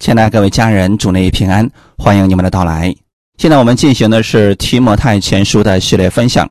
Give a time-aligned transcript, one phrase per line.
[0.00, 2.90] 亲爱的各位家人，主内平安，欢迎你们的到来。
[3.36, 6.48] 现在我们进行的是提摩太前书的系列分享。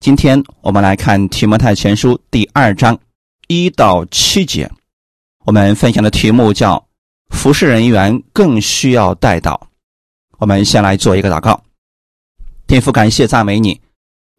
[0.00, 2.98] 今天我们来看提摩太前书第二章
[3.46, 4.68] 一到七节。
[5.44, 6.84] 我们分享的题目叫
[7.30, 9.68] “服侍人员更需要带导”。
[10.38, 11.62] 我们先来做一个祷告。
[12.66, 13.80] 天父，感谢赞美你，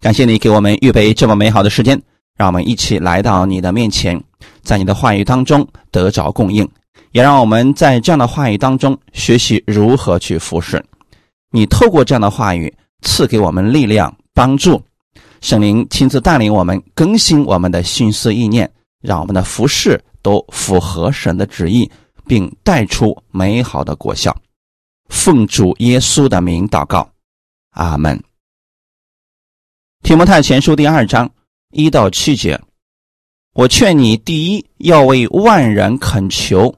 [0.02, 2.02] 感谢你给我们预备这么美好的时间，
[2.40, 4.24] 让我们一起来到你的面前，
[4.62, 6.66] 在你的话语当中得着供应。
[7.12, 10.82] 也让我们在这样的话语当中学习如何去服侍。
[11.52, 14.82] 你透过这样的话语赐给我们力量、帮助，
[15.42, 18.72] 圣灵亲自带领我们更新我们的心思意念，
[19.02, 21.92] 让我们的服侍都符合神的旨意，
[22.26, 24.34] 并带出美好的果效。
[25.10, 27.10] 奉主耶稣的名祷告，
[27.72, 28.18] 阿门。
[30.04, 31.30] 提摩太前书第二章
[31.72, 32.60] 一到七节，
[33.54, 36.74] 我劝你第一要为万人恳求。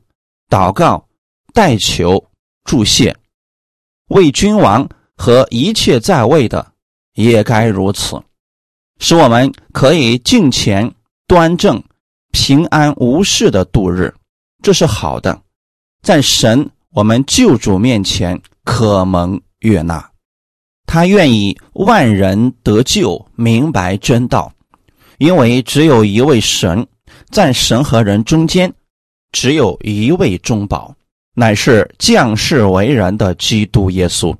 [0.49, 1.07] 祷告、
[1.53, 2.21] 代求、
[2.65, 3.15] 祝谢，
[4.09, 6.73] 为君王和一切在位的
[7.13, 8.21] 也该如此，
[8.99, 10.93] 使我们可以敬虔、
[11.25, 11.81] 端正、
[12.31, 14.13] 平安无事的度日，
[14.61, 15.41] 这是好的，
[16.01, 20.11] 在神我们救主面前可蒙悦纳。
[20.85, 24.51] 他愿意万人得救，明白真道，
[25.21, 26.87] 因为只有一位神，
[27.29, 28.73] 在神和人中间。
[29.31, 30.93] 只有一位中保，
[31.35, 34.35] 乃是降世为人的基督耶稣。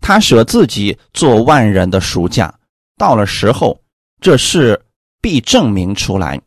[0.00, 2.52] 他舍自己做万人的赎价，
[2.98, 3.80] 到了时候，
[4.20, 4.78] 这事
[5.20, 6.38] 必证明出来。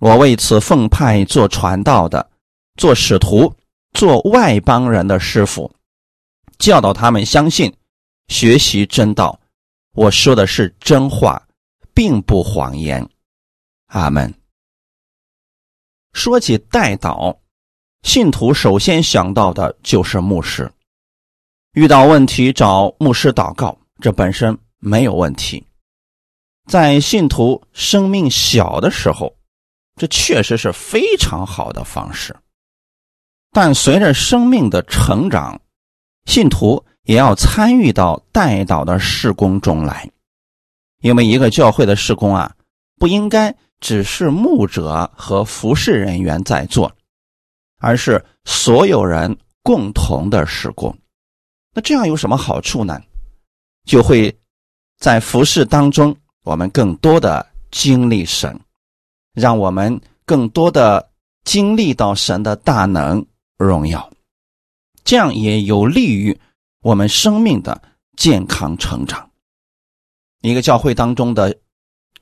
[0.00, 2.28] 我为此奉派做传道的，
[2.76, 3.54] 做使徒，
[3.92, 5.72] 做外邦人的师傅，
[6.58, 7.72] 教导他们相信，
[8.26, 9.38] 学习真道。
[9.94, 11.40] 我说的是真话，
[11.96, 13.08] 并不谎言。
[13.86, 14.34] 阿门。
[16.12, 17.38] 说起代祷，
[18.02, 20.70] 信徒首先想到的就是牧师。
[21.72, 25.66] 遇到问题找牧师祷告，这本身没有问题。
[26.66, 29.34] 在信徒生命小的时候，
[29.94, 32.36] 这确实是非常好的方式。
[33.52, 35.58] 但随着生命的成长，
[36.26, 40.10] 信徒也要参与到代祷的事工中来，
[41.06, 42.54] 因为一个教会的事工啊，
[42.98, 43.56] 不应该。
[43.78, 46.90] 只是牧者和服侍人员在做，
[47.78, 50.96] 而是所有人共同的施工。
[51.74, 52.98] 那这样有什么好处呢？
[53.84, 54.34] 就会
[54.98, 58.58] 在服侍当中，我们更多的经历神，
[59.34, 61.10] 让我们更多的
[61.44, 63.24] 经历到神的大能
[63.58, 64.10] 荣耀，
[65.04, 66.36] 这样也有利于
[66.80, 67.82] 我们生命的
[68.16, 69.25] 健康成长。
[70.50, 71.58] 一个教会当中的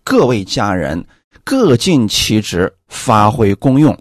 [0.02, 1.06] 各位家人。
[1.42, 4.00] 各尽其职，发挥功用，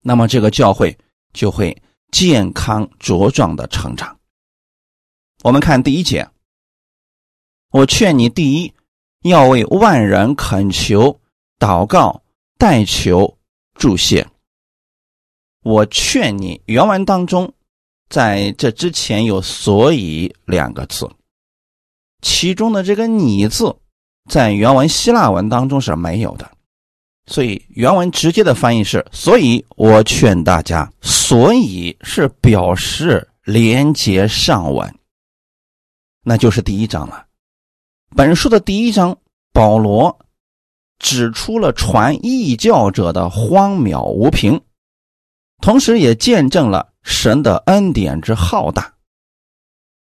[0.00, 0.98] 那么这个教会
[1.32, 1.76] 就会
[2.10, 4.18] 健康茁壮的成长。
[5.44, 6.28] 我们看第一节，
[7.70, 8.72] 我劝你第一
[9.22, 11.20] 要为万人恳求、
[11.60, 12.22] 祷告、
[12.56, 13.38] 代求、
[13.74, 14.26] 助谢。
[15.62, 17.52] 我劝你，原文当中
[18.08, 21.08] 在这之前有“所以”两个字，
[22.22, 23.76] 其中的这个“你”字。
[24.28, 26.50] 在原文希腊文当中是没有的，
[27.24, 34.94] 所以原文直接的翻译是：所以我劝大家，所以是表示连接上文，
[36.22, 37.24] 那就是第一章了。
[38.14, 39.16] 本书的第一章，
[39.50, 40.18] 保罗
[40.98, 44.60] 指出了传异教者的荒谬无凭，
[45.62, 48.92] 同时也见证了神的恩典之浩大。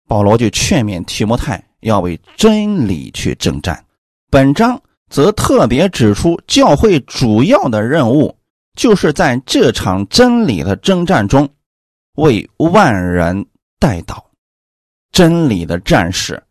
[0.07, 3.85] 保罗就劝勉提摩太要为真理去征战。
[4.29, 8.35] 本章则特别指出，教会主要的任务
[8.75, 11.47] 就是在这场真理的征战中，
[12.15, 13.45] 为万人
[13.79, 14.23] 代祷。
[15.11, 16.41] 真理的战士，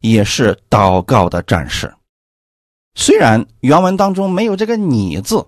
[0.00, 1.90] 也是祷告的战士。
[2.94, 5.46] 虽然原文当中没有这个“你”字，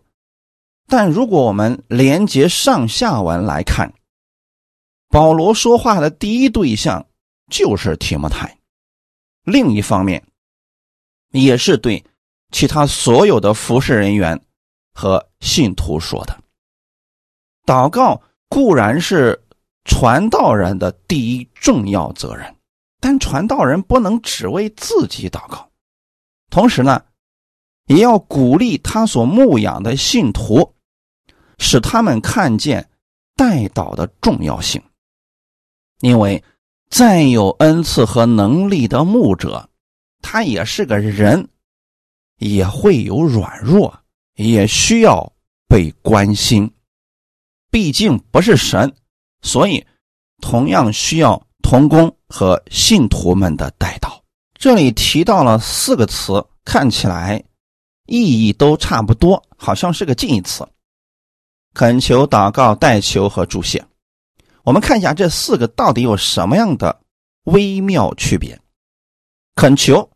[0.89, 3.93] 但如果我们连接上下文来看，
[5.11, 7.07] 保罗说话的第一对象
[7.51, 8.57] 就是提摩太。
[9.45, 10.27] 另一方面，
[11.31, 12.05] 也是对
[12.51, 14.41] 其他所有的服侍人员
[14.93, 16.39] 和信徒说的。
[17.67, 19.43] 祷告固然是
[19.85, 22.55] 传道人的第一重要责任，
[23.01, 25.71] 但传道人不能只为自己祷告，
[26.51, 27.05] 同时呢，
[27.87, 30.75] 也要鼓励他所牧养的信徒，
[31.59, 32.91] 使他们看见
[33.35, 34.83] 代祷的重要性。
[36.01, 36.43] 因为
[36.95, 39.69] 再有恩赐和能力的牧者。
[40.23, 41.49] 他也是个人，
[42.39, 43.93] 也会有软弱，
[44.37, 45.33] 也需要
[45.67, 46.73] 被关心。
[47.69, 48.95] 毕竟不是神，
[49.43, 49.85] 所以
[50.41, 54.21] 同样需要同工和信徒们的代祷。
[54.57, 57.43] 这里提到了四个词，看起来
[58.07, 60.65] 意义都差不多，好像是个近义词：
[61.75, 63.85] 恳求、祷告、代求和祝谢。
[64.65, 67.01] 我们看一下这四个到底有什么样的
[67.45, 68.59] 微妙区别。
[69.55, 70.11] 恳求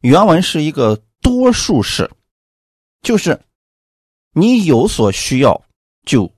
[0.00, 2.10] 原文是一个多数式，
[3.00, 3.40] 就是
[4.32, 5.62] 你有所需要
[6.04, 6.30] 就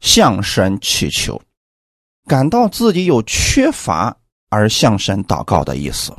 [0.00, 1.40] 向神祈求，
[2.26, 4.16] 感到自己有缺乏
[4.48, 6.14] 而向神祷告的意思。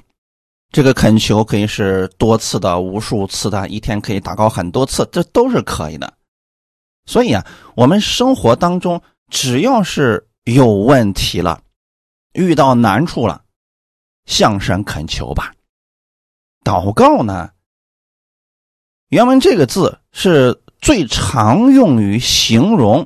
[0.72, 6.14] 这个恳求可以是多次的、无数次的，一天可以祷告很多次，这都是可以的。
[7.06, 7.46] 所以啊，
[7.76, 11.64] 我们生活当中只要是有问题了，
[12.34, 13.44] 遇到难处了。
[14.26, 15.54] 向神恳求吧，
[16.64, 17.52] 祷告呢？
[19.10, 23.06] 原文这个字是最常用于形容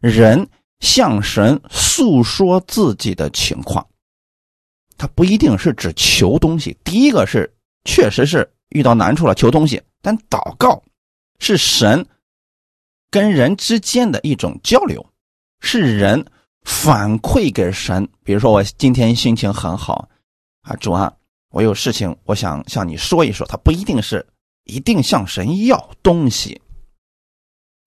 [0.00, 0.48] 人
[0.80, 3.86] 向神诉说自己的情况。
[4.96, 6.76] 它不一定是指求东西。
[6.82, 10.82] 第一个是确实是遇到难处了求东西，但祷告
[11.38, 12.04] 是神
[13.10, 15.04] 跟人之间的一种交流，
[15.60, 16.26] 是人
[16.66, 18.06] 反馈给神。
[18.24, 20.08] 比如说，我今天心情很好。
[20.62, 21.10] 啊，主啊，
[21.50, 23.46] 我有事情，我想向你说一说。
[23.46, 24.26] 他不一定是
[24.64, 26.60] 一定向神要东西。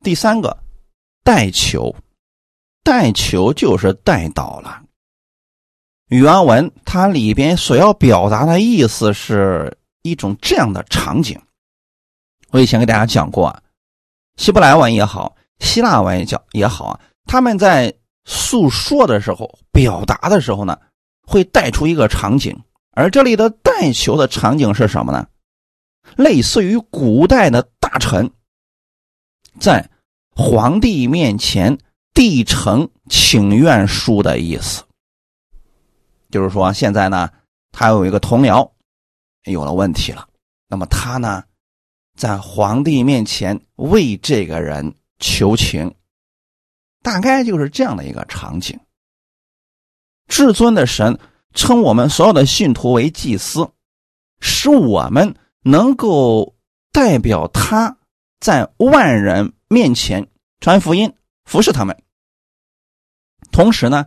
[0.02, 0.58] 第三个，
[1.26, 1.94] 代求，
[2.81, 4.81] 代求就是代祷了。
[6.08, 11.40] 原文它里边所要表达的意思是一种这样的场景。
[12.52, 13.62] 我以前给大家讲过啊，
[14.38, 17.94] 希伯来文也好，希腊文也叫也好啊，他们在
[18.25, 20.77] 诉说的时候、表达的时候呢，
[21.24, 22.57] 会带出一个场景。
[22.92, 25.27] 而这里的代求的场景是什么呢？
[26.18, 28.30] 类似于古代的大臣
[29.60, 29.89] 在
[30.31, 31.77] 皇帝面前
[32.13, 34.83] 递呈请愿书的意思。
[36.30, 37.30] 就是说，现在呢，
[37.71, 38.69] 他有一个同僚
[39.45, 40.27] 有了问题了，
[40.68, 41.44] 那么他呢，
[42.18, 45.94] 在皇帝面前为这个人求情，
[47.01, 48.80] 大概就是这样的一个场景。
[50.28, 51.19] 至尊的神。
[51.56, 53.72] 称我们所有的信徒为祭司，
[54.40, 56.56] 使我们能够
[56.92, 57.98] 代表他
[58.40, 60.30] 在万人面前
[60.60, 61.12] 传福音、
[61.46, 62.04] 服侍他们。
[63.52, 64.06] 同时呢，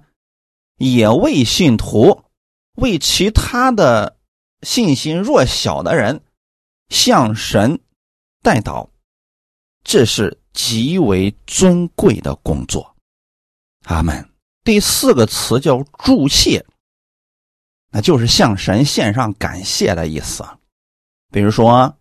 [0.77, 2.23] 也为信徒、
[2.77, 4.17] 为其他的
[4.63, 6.23] 信心弱小的人
[6.91, 7.81] 向神
[8.41, 8.89] 代祷，
[9.83, 12.95] 这是极为尊贵的工作。
[13.85, 14.29] 阿门。
[14.65, 16.65] 第四个词叫祝谢。
[17.95, 20.43] 那就是向神献上感谢的意思，
[21.31, 21.95] 比如说，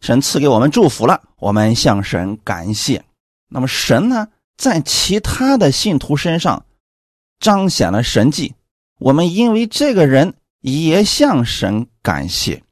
[0.00, 3.04] 神赐给我们祝福了，我们向神感谢。
[3.46, 4.26] 那么神呢，
[4.56, 6.66] 在其他的信徒身上
[7.38, 8.52] 彰显了神迹，
[8.98, 12.64] 我们因为这个人也向神感谢，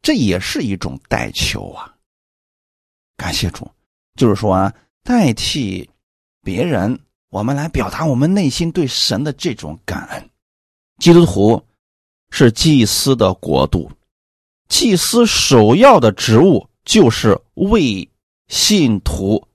[0.00, 1.92] 这也是一种代求啊。
[3.16, 3.68] 感谢主，
[4.14, 4.72] 就是说啊
[5.02, 5.88] 代替
[6.42, 6.98] 别人，
[7.30, 10.30] 我们来表达我们内心对神的这种感恩。
[10.98, 11.62] 基督徒
[12.30, 13.90] 是祭司的国度，
[14.68, 18.08] 祭司首要的职务就是为
[18.48, 19.46] 信徒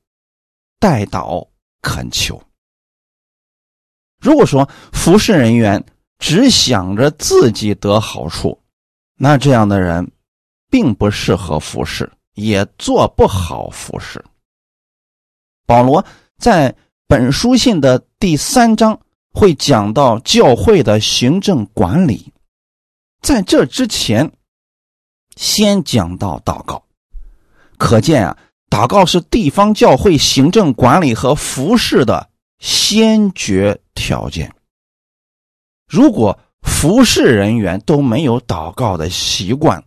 [0.80, 1.48] 代祷
[1.82, 2.42] 恳求。
[4.20, 5.84] 如果说服侍人员
[6.18, 8.60] 只想着自己得好处，
[9.16, 10.12] 那这样的人
[10.70, 14.24] 并不适合服侍，也做不好服侍。
[15.70, 16.04] 保罗
[16.40, 19.00] 在本书信的第三章。
[19.32, 22.34] 会讲到教会的行政管理，
[23.22, 24.32] 在这之前，
[25.36, 26.84] 先讲到祷告。
[27.78, 28.36] 可见啊，
[28.72, 34.52] 祷告是地方教会行政管理和服侍的先决条件。
[35.88, 39.82] 如果服侍人员都没有祷告的习惯，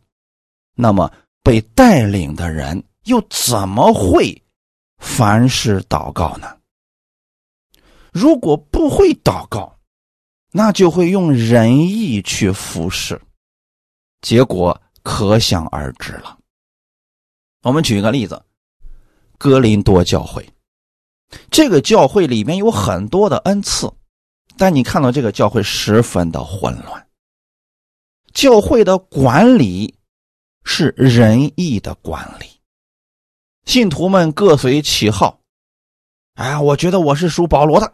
[0.77, 1.11] 那么
[1.43, 4.42] 被带领的人又怎么会
[5.03, 6.57] 凡事祷告呢？
[8.13, 9.77] 如果不会祷告，
[10.53, 13.21] 那就会用仁义去服侍，
[14.21, 16.39] 结果可想而知了。
[17.63, 18.41] 我们举一个例子：
[19.39, 20.49] 哥林多教会，
[21.51, 23.93] 这个教会里面有很多的恩赐，
[24.57, 27.09] 但你看到这个教会十分的混乱。
[28.33, 29.99] 教会的管理
[30.65, 32.47] 是仁义的管理，
[33.65, 35.39] 信徒们各随其好。
[36.35, 37.93] 哎，我觉得我是属保罗的。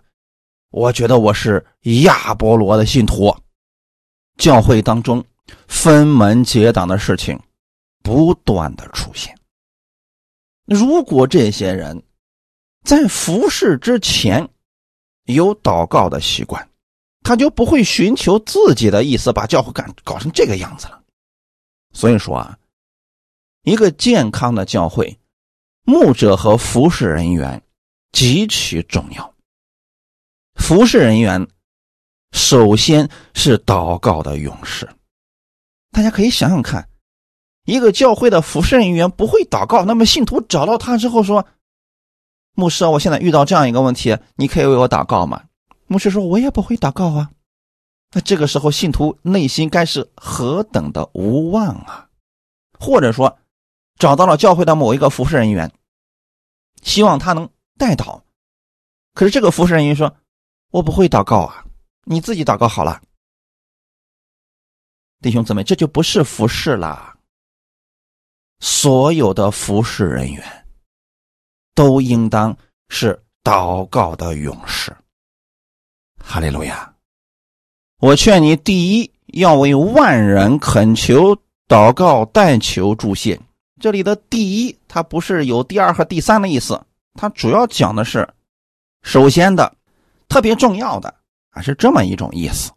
[0.70, 1.64] 我觉得我是
[2.04, 3.34] 亚波罗的信徒，
[4.36, 5.24] 教会当中
[5.66, 7.38] 分门结党的事情
[8.02, 9.34] 不断的出现。
[10.66, 12.02] 如果这些人
[12.84, 14.46] 在服侍之前
[15.24, 16.68] 有祷告的习惯，
[17.22, 21.02] 他就不会寻求自己的意思，把教会干搞成这个样子了。
[21.92, 22.58] 所以说啊，
[23.62, 25.18] 一个健康的教会，
[25.88, 27.62] 牧者和服侍人员
[28.12, 29.34] 极其重要。
[30.54, 31.48] 服侍人员
[32.30, 34.86] 首先是祷告的勇士。
[35.90, 36.86] 大家可以想想看，
[37.64, 41.46] 一个教会的服侍人员不会祷告，那么信徒找到他之后说
[42.54, 45.44] ：“牧师，我现在遇到这样一个问题，你可以为我祷告吗？”
[45.88, 47.30] 牧师说：“我也不会祷告啊。”
[48.12, 52.10] 那这个时候，信徒内心该是何等的无望啊！
[52.78, 53.38] 或者说，
[53.98, 55.72] 找到了教会的某一个服侍人员，
[56.82, 58.22] 希望他能带祷，
[59.14, 60.16] 可是这个服侍人员说
[60.70, 61.64] ：“我不会祷告啊，
[62.04, 63.00] 你自己祷告好了。”
[65.20, 67.16] 弟兄姊妹，这就不是服侍了。
[68.60, 70.66] 所有的服侍人员
[71.74, 72.56] 都应当
[72.88, 74.96] 是祷告的勇士。
[76.22, 76.94] 哈利路亚！
[78.00, 83.40] 我劝你，第一要为万人恳求、祷告、代求、助谢。
[83.80, 86.80] 这里的“第一”它不是有第二和第三的意思，
[87.14, 88.28] 它主要讲的是
[89.02, 89.72] 首先的、
[90.28, 91.14] 特别重要的
[91.50, 92.70] 啊，是这么一种意思。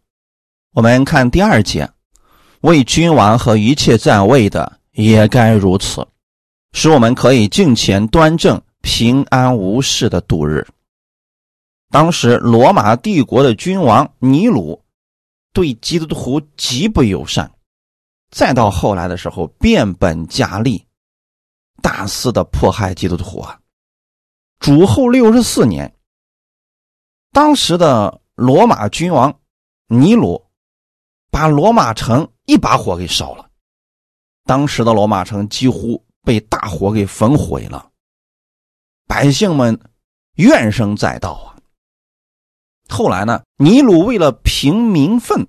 [0.74, 1.89] 我们看第二节，
[2.62, 6.08] 为君王和一切在位的也该如此，
[6.74, 10.65] 使我们可以敬虔端正、平安无事的度日。
[11.89, 14.81] 当时罗马帝国的君王尼禄
[15.51, 17.51] 对基督徒极不友善，
[18.29, 20.86] 再到后来的时候变本加厉，
[21.81, 23.59] 大肆的迫害基督徒啊！
[24.59, 25.93] 主后六十四年，
[27.31, 29.39] 当时的罗马君王
[29.88, 30.45] 尼禄
[31.29, 33.50] 把罗马城一把火给烧了，
[34.45, 37.89] 当时的罗马城几乎被大火给焚毁了，
[39.07, 39.79] 百姓们
[40.35, 41.57] 怨声载道啊！
[42.89, 43.41] 后来呢？
[43.57, 45.47] 尼禄为了平民愤，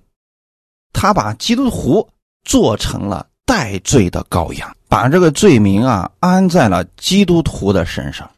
[0.93, 2.09] 他把基督徒
[2.43, 8.29] 做成了代罪的羔羊，把这个罪名啊安在了基督徒的身上。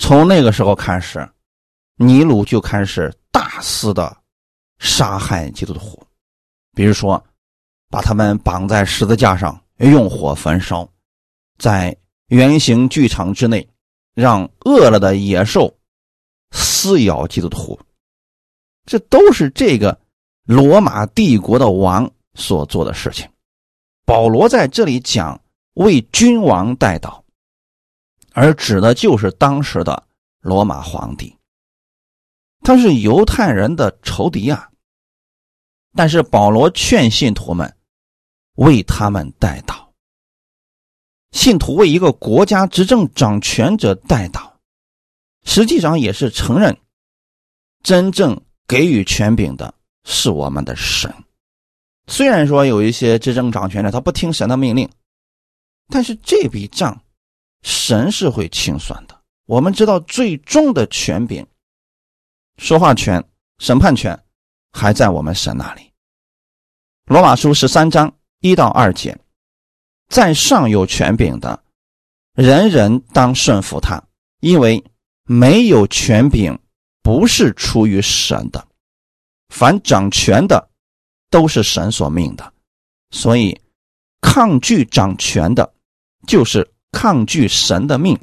[0.00, 1.24] 从那个时候开始，
[1.94, 4.16] 尼禄就开始大肆的
[4.80, 6.04] 杀害基督徒，
[6.74, 7.24] 比如说
[7.90, 10.84] 把他们绑在十字架上，用火焚烧，
[11.58, 11.96] 在
[12.26, 13.64] 圆形剧场之内，
[14.14, 15.72] 让饿了的野兽
[16.50, 17.78] 撕咬基督徒。
[18.84, 19.96] 这都是这个
[20.44, 23.30] 罗马帝国的王所做的事情。
[24.04, 25.40] 保罗在这里讲
[25.74, 27.22] 为君王代祷，
[28.32, 30.06] 而指的就是当时的
[30.40, 31.36] 罗马皇帝。
[32.62, 34.70] 他是犹太人的仇敌啊，
[35.94, 37.76] 但是保罗劝信徒们
[38.56, 39.86] 为他们代祷。
[41.32, 44.50] 信徒为一个国家执政掌权者代祷，
[45.44, 46.76] 实际上也是承认
[47.82, 48.40] 真正。
[48.66, 51.14] 给予权柄的是我们的神。
[52.06, 54.88] 虽然说有一些执政掌权的他不听神的命令，
[55.88, 57.02] 但是这笔账
[57.62, 59.20] 神是会清算的。
[59.46, 61.46] 我们知道最终的权柄、
[62.58, 63.22] 说话权、
[63.58, 64.18] 审判权
[64.72, 65.92] 还在我们神那里。
[67.06, 69.18] 罗马书十三章一到二节，
[70.08, 71.62] 在上有权柄的，
[72.34, 74.02] 人人当顺服他，
[74.40, 74.82] 因为
[75.24, 76.58] 没有权柄。
[77.02, 78.66] 不是出于神的，
[79.50, 80.70] 凡掌权的
[81.28, 82.54] 都是神所命的，
[83.10, 83.60] 所以
[84.22, 85.73] 抗拒掌权的，
[86.26, 88.18] 就是抗拒神的命，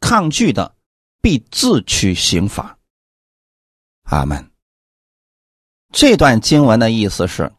[0.00, 0.74] 抗拒的
[1.20, 2.78] 必自取刑罚。
[4.04, 4.50] 阿门。
[5.92, 7.52] 这段经文的意思是，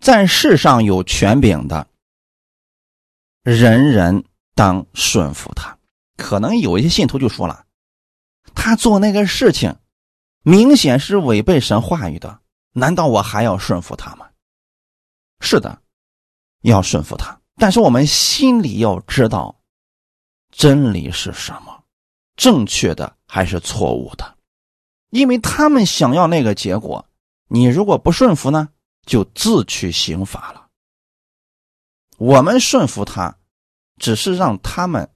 [0.00, 1.88] 在世上有权柄的，
[3.42, 5.76] 人人当顺服他。
[6.16, 7.66] 可能有一些信徒就说了。
[8.54, 9.76] 他做那个事情，
[10.42, 12.40] 明显是违背神话语的，
[12.72, 14.28] 难道我还要顺服他吗？
[15.40, 15.80] 是的，
[16.62, 19.60] 要顺服他，但是我们心里要知道，
[20.50, 21.84] 真理是什么，
[22.36, 24.36] 正确的还是错误的，
[25.10, 27.04] 因为他们想要那个结果，
[27.48, 28.68] 你如果不顺服呢，
[29.04, 30.68] 就自取刑罚了。
[32.16, 33.36] 我们顺服他，
[33.98, 35.10] 只是让他们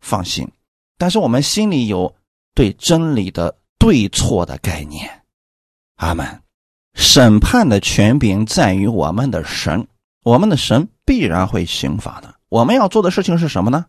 [0.00, 0.50] 放心，
[0.96, 2.14] 但是我们心里有。
[2.54, 5.24] 对真理的对错的概念，
[5.94, 6.42] 阿门。
[6.94, 9.86] 审判的权柄在于我们的神，
[10.24, 12.34] 我们的神必然会刑罚的。
[12.50, 13.86] 我们要做的事情是什么呢？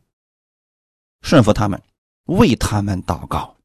[1.22, 1.84] 顺服他们，
[2.28, 3.58] 为他们祷告。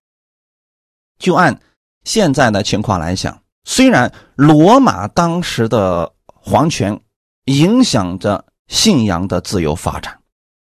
[1.21, 1.61] 就按
[2.03, 7.01] 现在的情况来讲，虽然罗马当时的皇权
[7.45, 10.21] 影响着信仰的自由发展，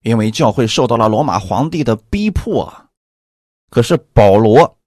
[0.03, 2.87] 因为教会受到了罗马皇帝的逼迫啊。
[3.71, 4.79] 可是保罗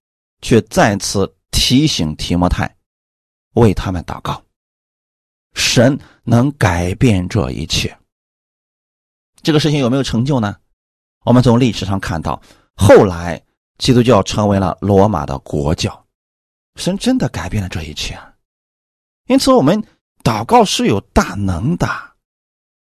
[0.41, 2.74] 却再次提醒提摩太，
[3.55, 4.41] 为他们祷告。
[5.53, 7.98] 神能改变这一切。
[9.41, 10.55] 这个事情有没有成就呢？
[11.24, 12.41] 我们从历史上看到，
[12.75, 13.43] 后来
[13.77, 16.05] 基督教成为了罗马的国教，
[16.75, 18.20] 神真的改变了这一切。
[19.27, 19.84] 因此，我们
[20.24, 21.88] 祷告是有大能的，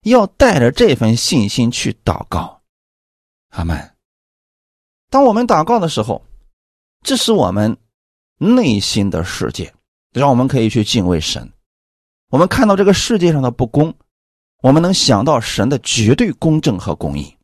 [0.03, 2.63] 要带着这份信心去祷告。
[3.51, 3.97] 阿门。
[5.11, 6.25] 当我们祷告的时候，
[7.03, 7.77] 这是我们
[8.39, 9.73] 内心的世界，
[10.13, 11.49] 让我们可以去敬畏神。
[12.35, 13.95] 我们看到这个世界上的不公，
[14.61, 17.37] 我们能想到神的绝对公正和公义。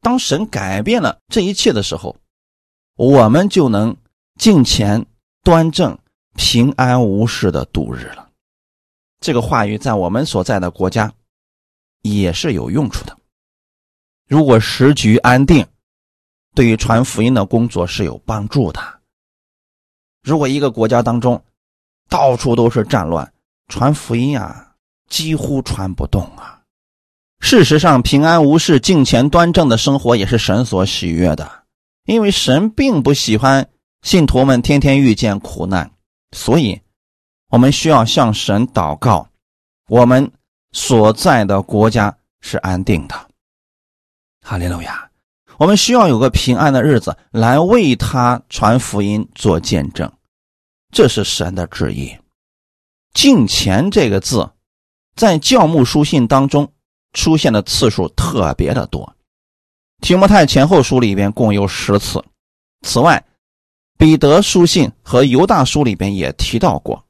[0.00, 2.16] 当神改变了这一切的时候，
[2.96, 3.96] 我们就能
[4.40, 5.06] 敬虔、
[5.44, 5.96] 端正、
[6.34, 8.28] 平安无事的度日了。
[9.20, 11.12] 这个话语在我们所在的国家
[12.02, 13.16] 也是有用处的。
[14.26, 15.64] 如果时局安定，
[16.56, 18.80] 对于传福音的工作是有帮助的。
[20.24, 21.40] 如果一个国家当中
[22.08, 23.32] 到处都是战乱，
[23.70, 24.74] 传福音啊，
[25.08, 26.60] 几乎传不动啊。
[27.40, 31.50] 事实上，平安无事、敬虔端正的生活也是神所喜悦的，
[32.04, 33.66] 因为神并不喜欢
[34.02, 35.90] 信徒们天天遇见苦难，
[36.36, 36.78] 所以，
[37.48, 39.26] 我们需要向神祷告，
[39.88, 40.30] 我们
[40.72, 43.14] 所在的国家是安定的。
[44.42, 45.08] 哈利路亚！
[45.56, 50.10] 我们需要有个平安的日子来为他传福音、做见证，
[50.90, 52.16] 这是神的旨意。
[53.12, 54.50] 敬虔这个字，
[55.16, 56.72] 在教牧书信当中
[57.12, 59.04] 出现的次数特别的多，
[60.00, 62.24] 《提摩太前后书》里边共有十次。
[62.82, 63.22] 此外，
[63.98, 67.04] 彼得书信和犹大书里边也提到过。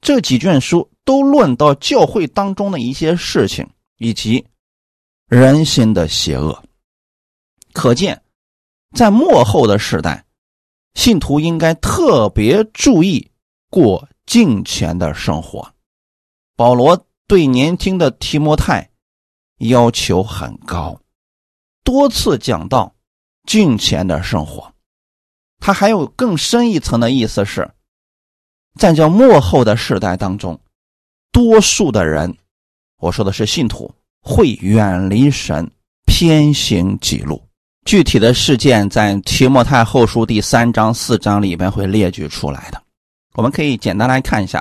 [0.00, 3.68] 这几卷书都论到教会当中的一些事情
[3.98, 4.44] 以及
[5.28, 6.60] 人心的邪恶。
[7.72, 8.20] 可见，
[8.96, 10.24] 在末后的时代，
[10.94, 13.30] 信徒应该特别注意
[13.70, 14.08] 过。
[14.32, 15.74] 敬虔的生活，
[16.56, 18.88] 保罗对年轻的提摩太
[19.58, 20.98] 要求很高，
[21.84, 22.94] 多次讲到
[23.44, 24.72] 敬虔的生活。
[25.60, 27.70] 他还有更深一层的意思是，
[28.80, 30.58] 在这末后的世代当中，
[31.30, 32.34] 多数的人，
[33.00, 35.70] 我说的是信徒，会远离神，
[36.06, 37.46] 偏行己路。
[37.84, 42.82] 具体的事件在提摩太后书第三章、四章里边会列举出来的。
[43.34, 44.60] 我们可以简单来看一下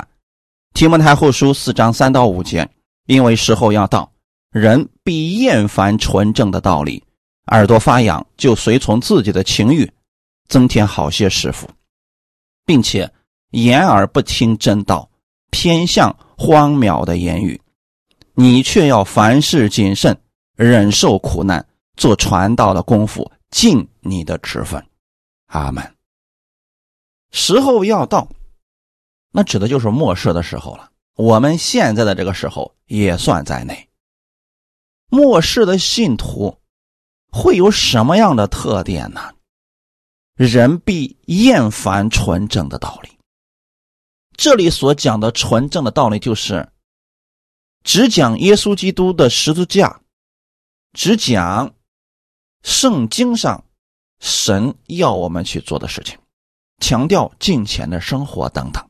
[0.79, 2.69] 《提摩太后书》四章三到五节，
[3.05, 4.09] 因为时候要到，
[4.51, 7.03] 人必厌烦纯正的道理，
[7.47, 9.91] 耳朵发痒，就随从自己的情欲，
[10.47, 11.69] 增添好些师傅，
[12.65, 13.11] 并且
[13.49, 15.09] 言而不听真道，
[15.49, 17.59] 偏向荒谬的言语。
[18.33, 20.17] 你却要凡事谨慎，
[20.55, 21.65] 忍受苦难，
[21.97, 24.81] 做传道的功夫，尽你的职分。
[25.47, 25.83] 阿门。
[27.31, 28.25] 时候要到。
[29.31, 30.91] 那指的就是末世的时候了。
[31.15, 33.89] 我们现在的这个时候也算在内。
[35.07, 36.57] 末世的信徒
[37.31, 39.33] 会有什么样的特点呢？
[40.35, 43.09] 人必厌烦纯正的道理。
[44.35, 46.71] 这里所讲的纯正的道理，就是
[47.83, 50.01] 只讲耶稣基督的十字架，
[50.93, 51.75] 只讲
[52.63, 53.63] 圣经上
[54.19, 56.17] 神要我们去做的事情，
[56.79, 58.83] 强调敬虔的生活等等。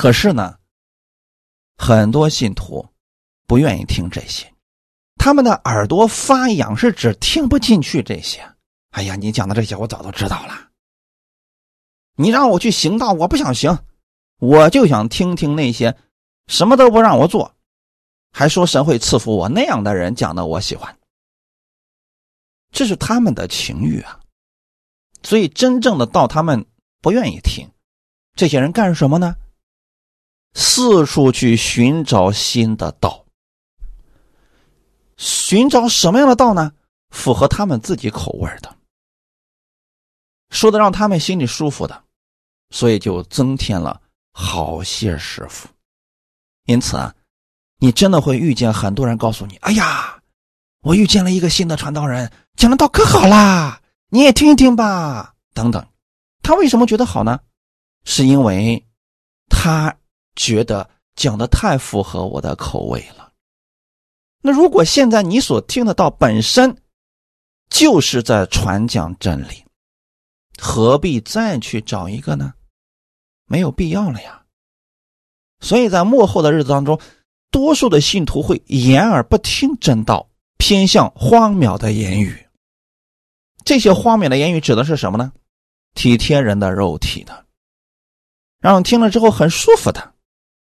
[0.00, 0.56] 可是呢，
[1.76, 2.88] 很多信徒
[3.46, 4.50] 不愿意听这些，
[5.16, 8.40] 他们的耳朵发痒，是指听不进去这些。
[8.92, 10.70] 哎呀，你讲的这些我早都知道了。
[12.16, 13.78] 你让我去行道，我不想行，
[14.38, 15.94] 我就想听听那些
[16.46, 17.54] 什么都不让我做，
[18.32, 20.96] 还说神会赐福我那样的人讲的，我喜欢。
[22.72, 24.18] 这是他们的情欲啊，
[25.22, 26.64] 所以真正的道他们
[27.02, 27.70] 不愿意听。
[28.34, 29.36] 这些人干什么呢？
[30.52, 33.24] 四处去寻找新的道，
[35.16, 36.72] 寻找什么样的道呢？
[37.10, 38.76] 符合他们自己口味的，
[40.50, 42.04] 说的让他们心里舒服的，
[42.70, 44.00] 所以就增添了
[44.32, 45.68] 好些师傅。
[46.66, 47.14] 因此啊，
[47.78, 50.20] 你真的会遇见很多人告诉你：“哎呀，
[50.82, 55.84] 我遇见了一个新的传道人，讲的道可好啦，你也听一听吧。”等等，
[56.42, 57.40] 他为什么觉得好呢？
[58.04, 58.84] 是因为
[59.48, 59.96] 他。
[60.36, 63.32] 觉得讲的太符合我的口味了。
[64.42, 66.76] 那如果现在你所听得到本身
[67.68, 69.64] 就是在传讲真理，
[70.58, 72.54] 何必再去找一个呢？
[73.46, 74.42] 没有必要了呀。
[75.60, 76.98] 所以在幕后的日子当中，
[77.50, 82.46] 多数的信徒会掩耳不听真道，偏向荒谬的言语。
[83.64, 85.32] 这些荒谬的言语指的是什么呢？
[85.94, 87.46] 体贴人的肉体的。
[88.58, 90.14] 让人听了之后很舒服的，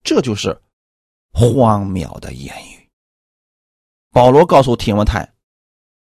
[0.05, 0.61] 这就是
[1.33, 2.89] 荒谬的言语。
[4.11, 5.33] 保罗告诉提摩太：“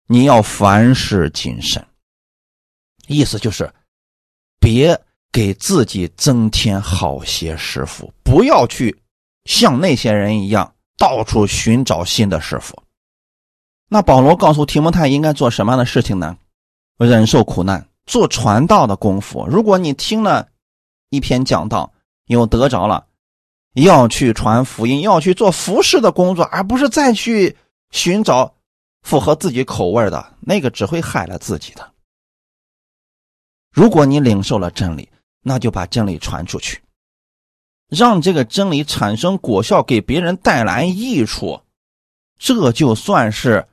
[0.06, 1.84] 你要凡事谨慎。”
[3.08, 3.72] 意思就是，
[4.60, 5.00] 别
[5.32, 8.96] 给自己增添好些师傅，不要去
[9.44, 12.80] 像那些人一样到处寻找新的师傅。
[13.88, 16.36] 那保罗告诉提摩太应该做什么样的事情呢？
[16.98, 19.46] 忍受苦难，做传道的功夫。
[19.48, 20.48] 如果你听了
[21.10, 21.92] 一篇讲道，
[22.26, 23.06] 有得着了，
[23.84, 27.56] 要去传福音，要去做服侍的工作，而不是再去
[27.90, 28.54] 寻找
[29.02, 31.92] 符合自己口味的那个，只会害了自己的。
[33.70, 35.08] 如果你领受了真理，
[35.42, 36.80] 那就把真理传出去，
[37.90, 41.60] 让这个真理产生果效，给别人带来益处，
[42.38, 43.68] 这就算是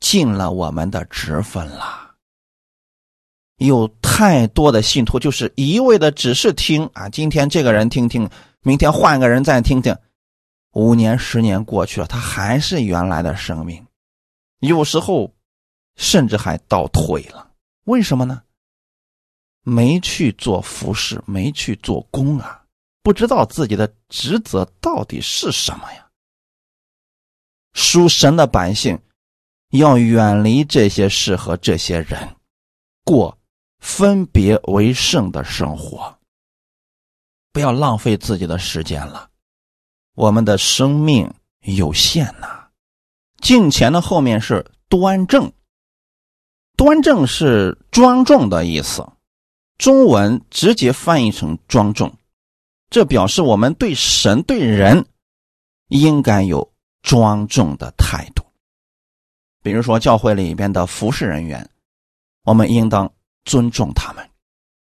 [0.00, 2.14] 尽了我们的职分了。
[3.58, 8.28] 有太多的信徒就是一味的只是听啊，今天这个人听听，
[8.62, 9.96] 明天换个人再听听，
[10.72, 13.86] 五年十年过去了，他还是原来的生命，
[14.58, 15.34] 有时候
[15.96, 17.50] 甚至还倒退了。
[17.84, 18.42] 为什么呢？
[19.62, 22.64] 没去做服饰，没去做工啊，
[23.02, 26.06] 不知道自己的职责到底是什么呀？
[27.72, 28.98] 属神的百姓
[29.70, 32.36] 要远离这些事和这些人，
[33.04, 33.38] 过
[33.78, 36.19] 分别为圣的生活。
[37.52, 39.28] 不要浪费自己的时间了，
[40.14, 41.32] 我们的生命
[41.62, 42.68] 有限呐。
[43.40, 45.52] 敬钱的后面是端正，
[46.76, 49.06] 端正是庄重的意思。
[49.78, 52.14] 中文直接翻译成庄重，
[52.90, 55.06] 这表示我们对神对人
[55.88, 58.44] 应该有庄重的态度。
[59.62, 61.68] 比如说，教会里边的服侍人员，
[62.44, 63.10] 我们应当
[63.44, 64.22] 尊重他们；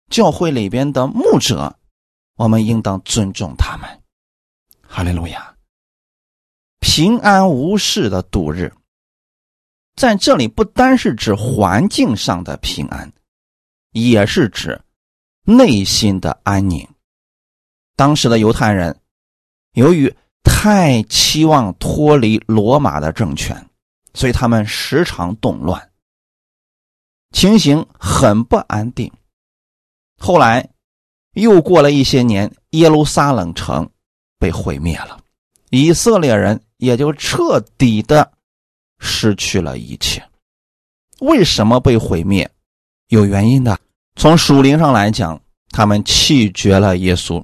[0.10, 1.78] 教会里边的牧者，
[2.42, 3.88] 我们应当尊重他们。
[4.82, 5.56] 哈利路亚！
[6.80, 8.74] 平安无事的度日，
[9.96, 13.14] 在这里不单是指环境上的平安。
[13.92, 14.82] 也是指
[15.44, 16.88] 内心的安宁。
[17.98, 18.98] 当时的犹太人
[19.74, 23.70] 由于太期望脱离罗马的政权，
[24.14, 25.92] 所以他们时常动乱，
[27.32, 29.12] 情形很不安定。
[30.18, 30.71] 后来
[31.34, 33.90] 又过了一些年，耶路撒冷城
[34.38, 35.18] 被毁灭了，
[35.70, 38.32] 以色列人也就彻底的
[39.00, 40.22] 失去了一切。
[41.20, 42.50] 为什么被毁灭？
[43.08, 43.80] 有原因的。
[44.16, 45.40] 从属灵上来讲，
[45.70, 47.44] 他们弃绝了耶稣，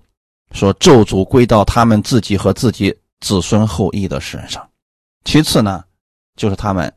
[0.51, 4.67] 说咒诅归到他们自己和自己子孙后裔的身上。
[5.23, 5.83] 其次呢，
[6.35, 6.93] 就是他们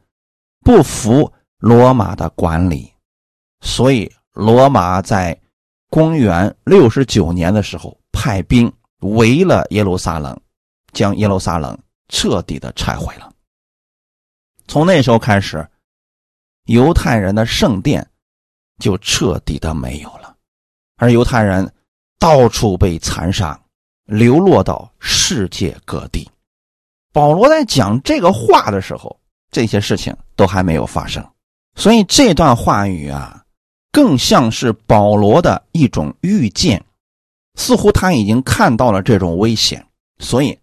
[0.61, 2.93] 不服罗马的管理，
[3.61, 5.39] 所以罗马在
[5.91, 10.41] 公元六十九年的时候派兵围了耶路撒冷，
[10.93, 13.31] 将耶路撒冷彻底的拆毁了。
[14.67, 15.69] 从那时候开始，
[16.65, 18.07] 犹太人的圣殿。
[18.79, 20.35] 就彻底的没有了，
[20.97, 21.71] 而犹太人
[22.19, 23.63] 到处被残杀，
[24.07, 26.27] 流落到世界各地。
[27.13, 29.15] 保罗在讲这个话的时候，
[29.51, 31.23] 这些事情都还没有发生，
[31.75, 33.45] 所以这段话语啊，
[33.93, 36.85] 更像是保罗的一种预见，
[37.55, 39.87] 似乎他已经看到了这种危险，
[40.19, 40.59] 所以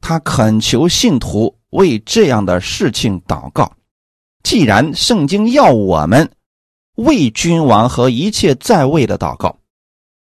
[0.00, 3.72] 他恳求信徒为这样的事情祷告。
[4.42, 6.30] 既然圣经要我们。
[6.96, 9.58] 为君王和一切在位的祷告，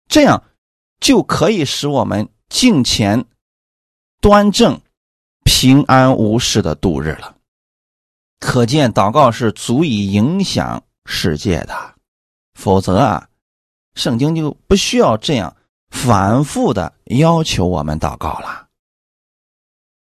[0.07, 0.41] 这样
[1.01, 3.25] 就可以使我们敬虔、
[4.21, 4.81] 端正、
[5.43, 7.35] 平安无事的度日了。
[8.39, 11.95] 可见祷告是足以影响世界的，
[12.61, 13.27] 否则啊，
[13.95, 15.57] 圣经就不需要这样
[15.89, 18.69] 反复的要求我们祷告了。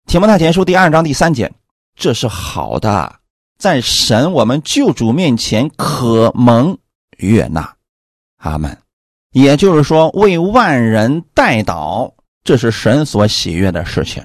[0.06, 1.50] 提摩太前书第二章第三节，
[1.96, 3.20] 这是好的。
[3.56, 6.76] 在神我们救主面前可蒙
[7.16, 7.76] 悦纳，
[8.36, 8.76] 阿门。
[9.30, 12.12] 也就是说，为万人代祷，
[12.44, 14.22] 这是神所喜悦的事情。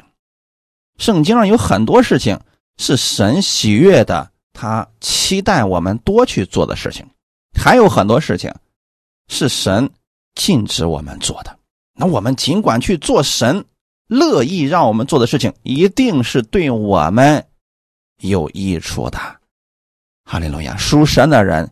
[0.97, 2.37] 圣经上有很多事情
[2.77, 7.05] 是神喜悦的，他期待我们多去做的事情；
[7.53, 8.53] 还有很多事情
[9.27, 9.89] 是神
[10.35, 11.59] 禁止我们做的。
[11.93, 13.65] 那我们尽管去做神
[14.07, 17.45] 乐意让我们做的事情，一定是对我们。
[18.21, 19.17] 有益处的，
[20.25, 20.75] 哈利路亚！
[20.75, 21.71] 属神的人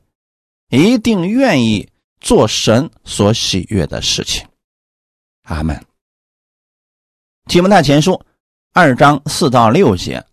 [0.69, 1.89] 一定愿意
[2.21, 4.47] 做神所喜悦的事情。
[5.43, 5.85] 阿门。
[7.47, 8.21] 提摩太前书
[8.71, 10.25] 二章四到六节，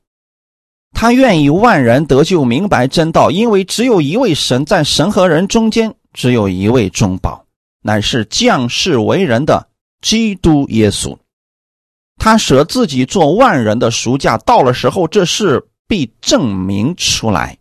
[0.94, 7.44] 他愿意万人得救，明白真道，因为只有一位神，在神和人中间只有一位中保，
[7.82, 9.68] 乃是降世为人的
[10.00, 11.18] 基督耶稣。
[12.16, 17.58] 他舍自己做万人的赎价，到了时候，这事必证明出来。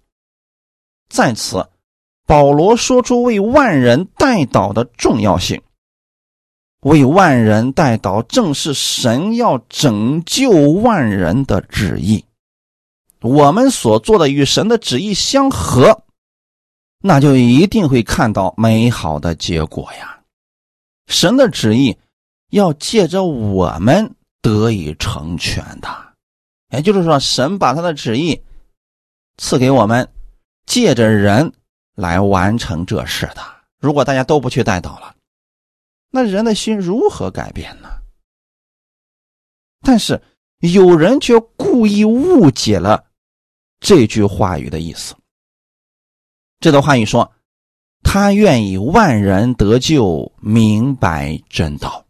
[1.10, 1.68] 在此，
[2.26, 5.60] 保罗说出为万人代祷的重要性。
[6.82, 12.24] 为万人代祷，正是神要拯救万人的旨意。
[13.24, 16.04] 我们所做的与神的旨意相合，
[17.00, 20.22] 那就一定会看到美好的结果呀。
[21.08, 21.98] 神的旨意
[22.50, 25.88] 要借着我们得以成全的，
[26.72, 28.44] 也就是说，神把他的旨意
[29.38, 30.08] 赐给我们，
[30.66, 31.54] 借着人
[31.96, 33.42] 来完成这事的。
[33.80, 35.16] 如果大家都不去带祷了，
[36.10, 37.90] 那人的心如何改变呢？
[39.82, 40.22] 但是
[40.60, 43.06] 有人却故意误解了
[43.84, 45.14] 这句话语的意思。
[46.62, 47.30] 这段话语说
[48.02, 52.06] ：“他愿意万人得救，明白真道。”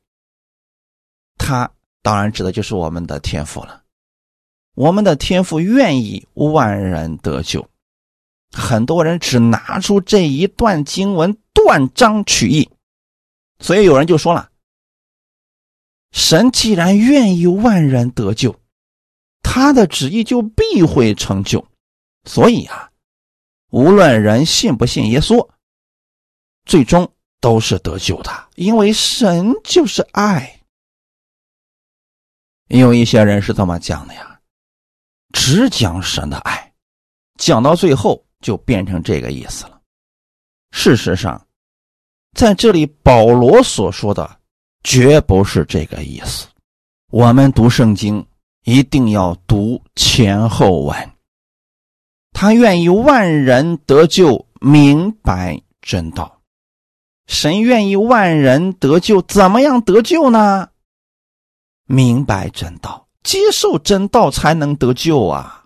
[1.35, 1.71] 他
[2.03, 3.81] 当然指的就是我们的天赋了。
[4.75, 7.67] 我们的天赋愿意万人得救。
[8.51, 12.69] 很多人只拿出这一段经文断章取义。
[13.57, 14.51] 所以有人就说了
[16.13, 18.55] ：“神既然愿意万人得救，
[19.53, 21.63] 他的旨意就必会成就。
[22.27, 22.89] 所以啊，
[23.69, 25.47] 无论人信不信耶稣，
[26.65, 27.07] 最终
[27.39, 30.59] 都是得救的，因为神就是爱。”
[32.69, 34.39] 有一些人是这么讲的呀，
[35.33, 36.73] 只讲神的爱，
[37.37, 39.79] 讲到最后就变成这个意思了。
[40.71, 41.39] 事实上。
[42.35, 44.39] 在这里，保罗所说的
[44.83, 46.47] 绝不是这个意思。
[47.11, 48.25] 我们读圣经
[48.63, 51.11] 一定要读前后文。
[52.31, 56.41] 他愿意万人得救，明白真道。
[57.27, 60.69] 神愿意万人得救，怎么样得救呢？
[61.85, 65.65] 明白真道，接受真道才能得救啊！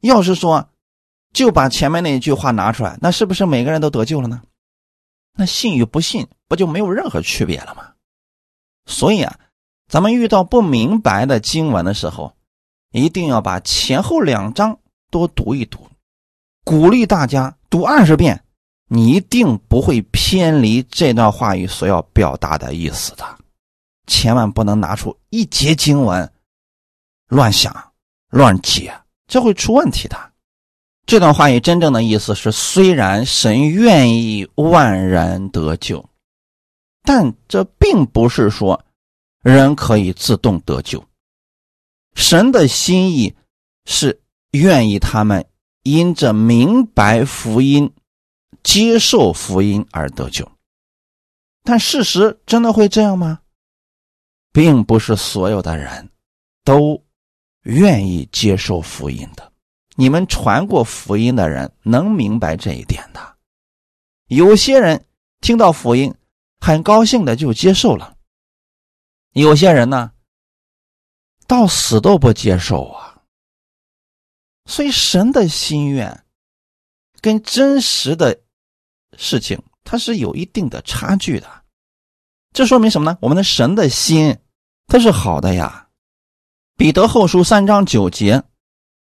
[0.00, 0.68] 要是说
[1.32, 4.42] 就把前面那一句话拿出来，那是不是每个人都得救了呢？
[5.34, 7.92] 那信与不信不就没有任何区别了吗？
[8.86, 9.38] 所以啊，
[9.92, 12.32] 咱们遇到不明白的经文的时候，
[12.92, 14.78] 一定要把前后两章
[15.10, 15.86] 多读一读，
[16.64, 18.42] 鼓励大家读二十遍，
[18.88, 23.38] 你一定不会偏离这段话语所要表达的意思的。
[24.06, 26.32] 千万不能拿出一节经文
[27.28, 27.92] 乱想、
[28.30, 30.16] 乱解，这会出问题的。
[31.04, 36.02] 这段话语真正的意思是：虽然神愿意万人得救，
[37.02, 38.82] 但这并不是说
[39.42, 41.04] 人可以自动得救。
[42.14, 43.34] 神的心意
[43.84, 45.46] 是愿意他们
[45.82, 47.92] 因着明白福音、
[48.62, 50.50] 接受福音而得救。
[51.64, 53.40] 但事实真的会这样吗？
[54.52, 56.10] 并不是所有的人
[56.64, 57.02] 都
[57.62, 59.52] 愿意接受福音的。
[59.96, 63.36] 你们传过福音的人能明白这一点的。
[64.26, 65.06] 有些人
[65.40, 66.14] 听到福音，
[66.60, 68.16] 很高兴的就接受了；
[69.40, 70.12] 有些人呢，
[71.46, 73.22] 到死都不接受啊。
[74.66, 76.24] 所以神的心愿
[77.20, 78.40] 跟真实的
[79.16, 81.64] 事情，它是有一定的差距的。
[82.52, 83.18] 这说明什么呢？
[83.20, 84.38] 我们的神的心，
[84.86, 85.88] 它是好的呀。
[86.76, 88.42] 彼得后书三章九节。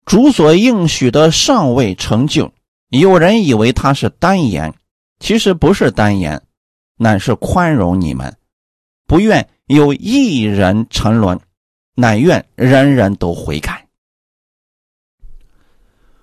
[0.04, 2.52] 主所应许的尚未成就，
[2.88, 4.74] 有人以为他是单言，
[5.20, 6.44] 其实不是单言，
[6.96, 8.36] 乃是宽容你们，
[9.06, 11.40] 不愿有一人沉沦，
[11.94, 13.88] 乃愿人人都悔改。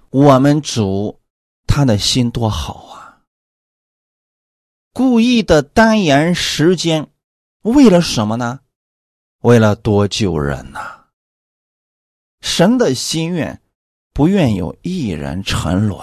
[0.10, 1.20] 我们主
[1.68, 3.22] 他的心多好啊！
[4.94, 7.10] 故意的单言时间，
[7.62, 8.62] 为了什么呢？
[9.40, 11.06] 为了多救人呐！
[12.42, 13.62] 神的心愿。
[14.12, 16.02] 不愿有一人沉沦。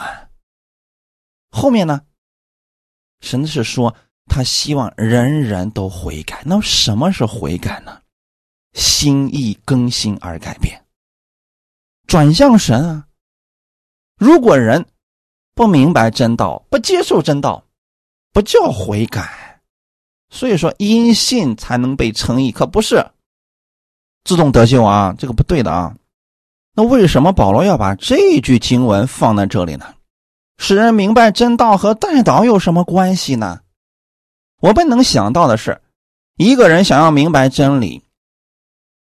[1.50, 2.06] 后面呢？
[3.20, 3.94] 神是说
[4.26, 6.42] 他希望人人都悔改。
[6.44, 8.00] 那什么是悔改呢？
[8.74, 10.84] 心意更新而改变，
[12.06, 13.06] 转向神啊！
[14.18, 14.84] 如果人
[15.54, 17.64] 不明白真道，不接受真道，
[18.32, 19.62] 不叫悔改。
[20.28, 23.06] 所以说，因信才能被称义，可不是
[24.24, 25.14] 自动得救啊！
[25.16, 25.96] 这个不对的啊！
[26.74, 29.94] 那为什么保罗要把这句经文放在这里呢？
[30.58, 33.60] 使人明白真道和代祷有什么关系呢？
[34.60, 35.82] 我们能想到的是，
[36.36, 38.02] 一个人想要明白真理，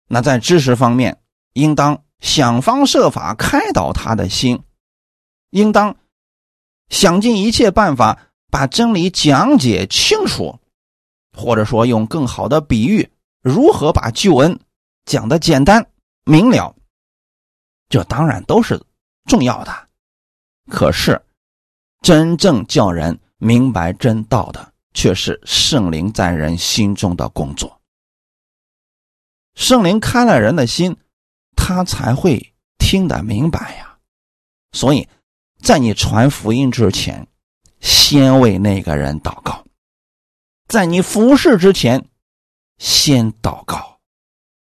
[0.08, 1.22] 那在知识方面，
[1.54, 4.64] 应当想方设法开导他的心，
[5.52, 5.96] 应当
[6.90, 10.60] 想尽一切办法把真理讲解清楚，
[11.38, 13.12] 或者说用更好的比喻，
[13.42, 14.60] 如何把救恩
[15.06, 15.88] 讲的简单
[16.26, 16.76] 明了，
[17.90, 18.84] 这当然都是
[19.26, 19.90] 重要的。
[20.72, 21.22] 可是，
[22.02, 27.80] 真正叫人明白真道的，却是圣灵在人心中的工作。
[29.56, 30.96] 圣灵开了人的心，
[31.56, 33.98] 他才会听得明白呀。
[34.72, 35.08] 所以，
[35.62, 37.28] 在你传福音之前，
[37.80, 39.64] 先为那个人祷告；
[40.68, 42.04] 在你服侍之前，
[42.80, 44.00] 先祷告，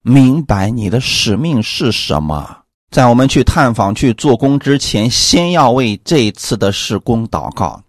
[0.02, 2.64] 明白你的使命是什么。
[2.90, 7.84] 在我们去探访、去做工之前，先要为这次的施工祷告。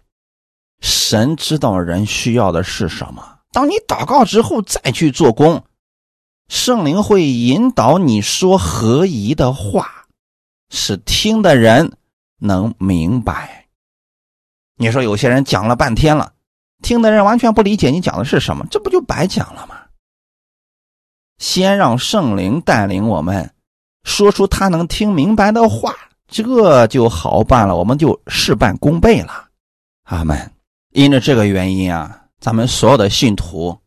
[0.82, 3.38] 神知道人需要的是什么。
[3.52, 5.64] 当你祷告之后，再去做工。
[6.48, 10.06] 圣灵会引导你说合宜的话，
[10.68, 11.96] 使听的人
[12.38, 13.68] 能明白。
[14.76, 16.32] 你说有些人讲了半天了，
[16.82, 19.76] 听的人完全不理解你讲的是什么，这不就白讲了吗？
[21.38, 23.50] 先让圣灵带领我们，
[24.04, 25.94] 说出他能听明白的话，
[26.28, 29.48] 这就好办了，我们就事半功倍了。
[30.04, 30.51] 阿门。
[30.92, 33.78] 因着这个原因啊，咱们所有的信徒。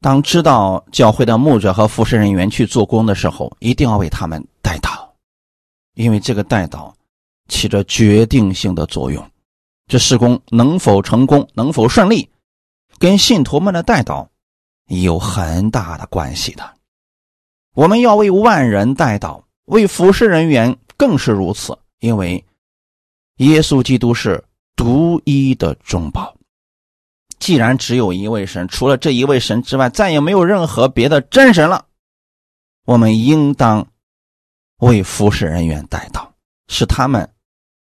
[0.00, 5.08] 当知道教会的牧者和服侍人员去做工的时候，一定要为他们带祷，
[5.94, 6.92] 因为这个带祷
[7.48, 9.28] 起着决定性的作用。
[9.88, 12.30] 这施工能否成功、能否顺利，
[12.98, 14.28] 跟信徒们的带祷
[14.86, 16.74] 有很大的关系的。
[17.74, 22.44] 我们要为万人带祷，为服侍人员更是如此，因为
[23.38, 24.44] 耶稣基督是
[24.78, 26.36] 独一的中保。
[27.40, 31.86] 既然只有一位神，除了这一位神之外，再也没有任何别的真神了。
[32.84, 33.88] 我们应当
[34.78, 36.28] 为服侍人员带祷，
[36.68, 37.28] 使他们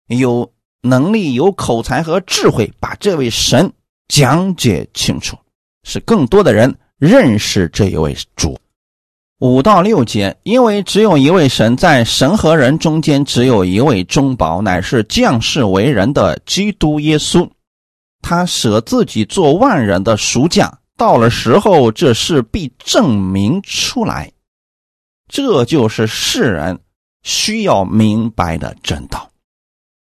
[0.07, 3.71] 有能力、有口才和智慧，把这位神
[4.09, 5.37] 讲解清楚，
[5.83, 8.59] 使更多的人认识这一位主。
[9.43, 17.45] 五到六节，因为只有一位神，在神和人中间只有一位中保，乃是降世为人的基督耶稣。
[18.21, 24.31] 他舍自己做万人的赎价，到了时候，这事必证明出来。
[25.27, 26.79] 这就是世人
[27.23, 29.29] 需要明白的真道，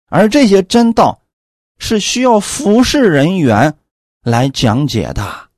[0.07, 1.19] 而这些真道
[1.79, 3.75] 是需要服侍人员
[4.21, 5.49] 来讲解的。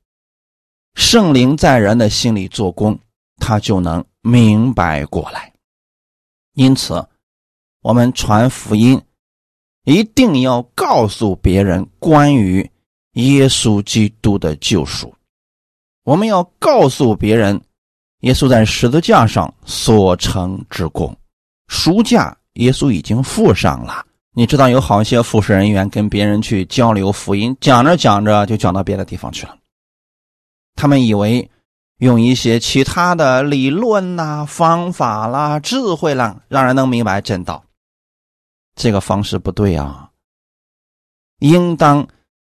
[0.94, 2.98] 圣灵在人的心里做工，
[3.38, 5.52] 他就能明白过来。
[6.54, 7.06] 因此，
[7.82, 9.00] 我们传福音。
[9.84, 12.70] 一定要告诉别人关于
[13.14, 15.14] 耶稣基督的救赎。
[16.04, 17.58] 我们要告诉别人，
[18.20, 21.16] 耶稣在十字架上所成之功，
[21.68, 24.04] 赎价耶稣已经付上了。
[24.34, 29.56] 你知道有好些服侍人员跟别人去交流福音，讲着讲着就讲到别的地方去了。
[30.74, 31.50] 他们以为
[31.98, 37.64] 用一些其他的理论呐、方法啦、智慧啦，让人能明白真道。
[38.76, 40.10] 这个方式不对啊！
[41.40, 42.06] 应当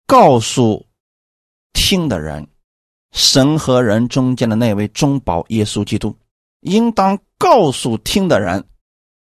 [0.05, 0.85] 告诉
[1.71, 2.45] 听的人，
[3.13, 6.13] 神和人中间的那位中保耶稣基督；
[6.59, 8.67] 应当告诉听的人，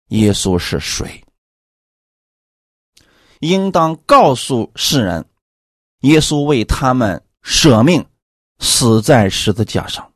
[0.08, 1.06] 耶稣是谁；
[3.38, 5.24] 应当告诉世人，
[6.00, 8.04] 耶稣为他们舍命，
[8.62, 10.10] 死在十字架上，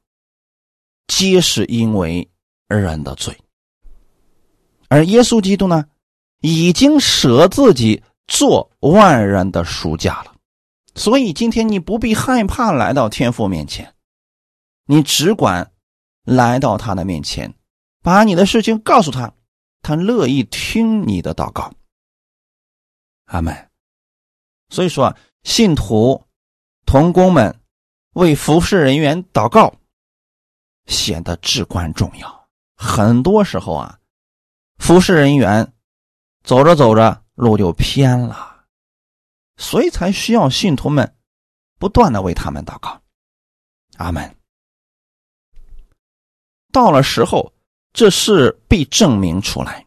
[1.08, 2.26] 皆是因为
[2.68, 3.36] 人的罪。
[4.88, 5.84] 而耶稣基督呢？
[6.42, 10.36] 已经舍自己做万人的赎价了，
[10.94, 13.92] 所以今天你不必害怕来到天父面前，
[14.84, 15.72] 你只管
[16.24, 17.52] 来到他的面前，
[18.02, 19.32] 把你的事情告诉他，
[19.80, 21.72] 他乐意听你的祷告。
[23.24, 23.70] 阿门。
[24.68, 26.22] 所以说，信徒
[26.84, 27.58] 同工们
[28.16, 29.74] 为服侍人员祷告，
[30.86, 32.48] 显得至关重要。
[32.74, 33.98] 很多时候啊，
[34.78, 35.70] 服侍人员。
[36.42, 38.64] 走着走着，路就偏了，
[39.56, 41.16] 所以才需要信徒们
[41.76, 43.02] 不断的为他们祷告。
[43.96, 44.36] 阿门。
[46.70, 47.52] 到了时候，
[47.92, 49.84] 这事必证明出来。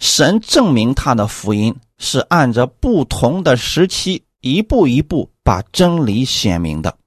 [0.00, 6.98] 神证明他的福音是按着不同的时期，一步一步把真理显明的。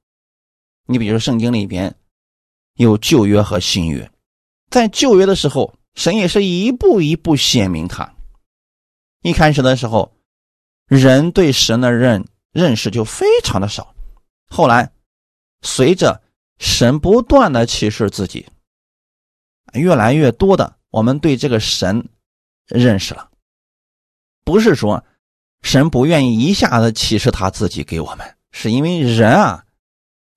[0.88, 1.94] 你比如圣经里边
[2.76, 4.10] 有旧约和新约，
[4.70, 8.14] 在旧约的时候，神也是一步一步显明他。
[9.22, 10.16] 一开始的时候，
[10.88, 13.94] 人对神的认认识就非常的少。
[14.50, 14.92] 后来，
[15.62, 16.22] 随着
[16.60, 18.46] 神不断的启示自己，
[19.74, 22.08] 越来越多的，我们对这个神
[22.66, 23.30] 认识了。
[24.46, 25.04] 不是说
[25.64, 29.66] 神不愿意一下子启示他自己给我们，是因为人啊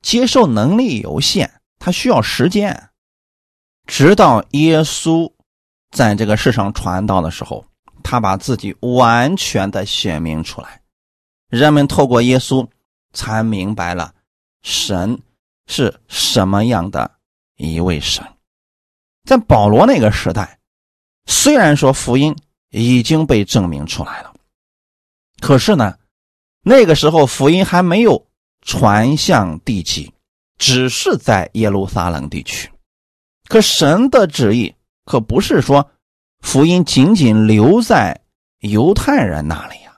[0.01, 2.91] 接受能力有限，他需要时间。
[3.87, 5.33] 直到耶稣
[5.91, 7.65] 在这个世上传道的时候，
[8.03, 10.81] 他把自己完全的显明出来，
[11.49, 12.67] 人们透过耶稣
[13.13, 14.15] 才明白了
[14.63, 15.21] 神
[15.67, 17.11] 是什么样的
[17.57, 18.25] 一位神。
[19.25, 20.59] 在保罗那个时代，
[21.27, 22.35] 虽然说福音
[22.71, 24.33] 已经被证明出来了，
[25.41, 25.99] 可是呢，
[26.63, 28.30] 那个时候福音还没有
[28.63, 30.13] 传向地极，
[30.59, 32.71] 只是在耶路撒冷地区。
[33.49, 35.91] 可神的旨意可不是说
[36.41, 38.21] 福音仅仅留在
[38.61, 39.93] 犹太人那里呀，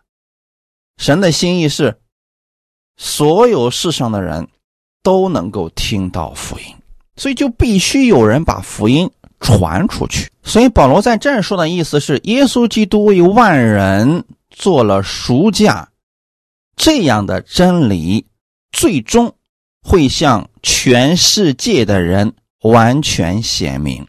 [0.96, 1.98] 神的心意是
[2.96, 4.48] 所有世上的人
[5.02, 6.64] 都能够听到福音，
[7.16, 9.10] 所以就必须有人把福音
[9.40, 10.30] 传出去。
[10.44, 15.88] 所以保罗在这儿说的意思是，耶稣基督为万人做了赎价，
[16.76, 18.24] 这样的真理
[18.72, 19.36] 最终
[19.82, 22.34] 会向全世界的人。
[22.64, 24.06] 完全显明，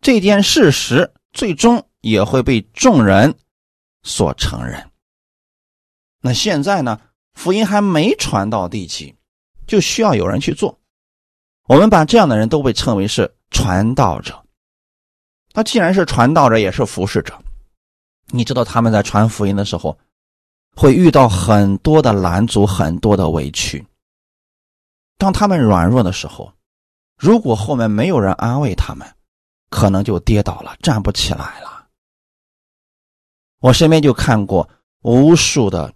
[0.00, 3.34] 这件事实最终也会被众人
[4.04, 4.88] 所承认。
[6.20, 7.00] 那现在呢？
[7.34, 9.12] 福音还没传到地极，
[9.66, 10.78] 就需要有人去做。
[11.66, 14.40] 我们把这样的人都被称为是传道者。
[15.52, 17.36] 那既然是传道者，也是服侍者。
[18.28, 19.98] 你知道他们在传福音的时候，
[20.76, 23.84] 会遇到很多的拦阻，很多的委屈。
[25.20, 26.52] 当他们软弱的时候。
[27.22, 29.06] 如果后面没有人安慰他们，
[29.68, 31.88] 可能就跌倒了，站不起来了。
[33.58, 34.66] 我身边就看过
[35.02, 35.92] 无数的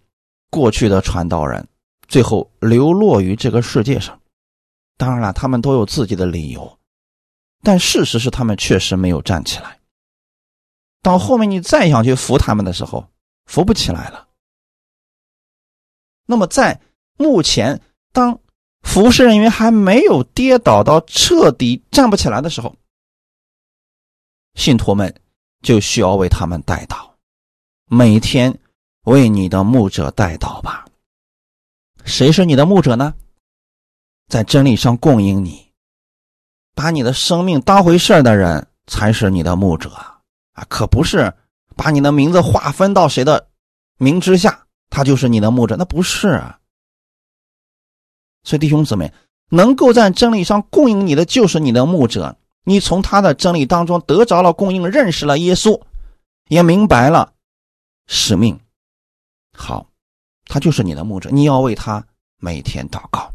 [0.51, 1.67] 过去的传道人，
[2.09, 4.21] 最后流落于这个世界上。
[4.99, 6.79] 当然了，他们都有自己的理由，
[7.63, 9.81] 但事实是他们确实没有站起来。
[11.01, 13.09] 到后面你再想去扶他们的时候，
[13.47, 14.29] 扶不起来了。
[16.27, 16.79] 那么在
[17.17, 17.81] 目前
[18.13, 18.39] 当。
[18.85, 22.77] 服侍人员还没有跌倒到彻底站不起来的时候，
[24.55, 25.13] 信徒们
[25.63, 27.11] 就需要为他们带祷，
[27.87, 28.57] 每天
[29.07, 30.85] 为你的牧者带祷吧。
[32.05, 33.13] 谁是你的牧者呢？
[34.29, 35.73] 在真理上供应你，
[36.75, 39.91] 把你的生命当回事的人才是你的牧者
[40.53, 40.65] 啊！
[40.69, 41.33] 可不是
[41.75, 43.49] 把你的名字划分到谁的
[43.99, 46.61] 名之下，他就是你的牧者，那不是啊。
[48.45, 49.13] 所以，弟兄姊妹，
[49.49, 52.37] 能够在真理上供应你的，就是你的牧者。
[52.67, 55.83] 你从他的真理当中得着了供应，认识了耶稣，
[56.49, 57.35] 也明白了
[58.07, 58.59] 使命。
[59.53, 59.87] 好，
[60.47, 61.31] 他就是你的牧者。
[61.31, 62.07] 你要为他
[62.39, 63.33] 每天祷告，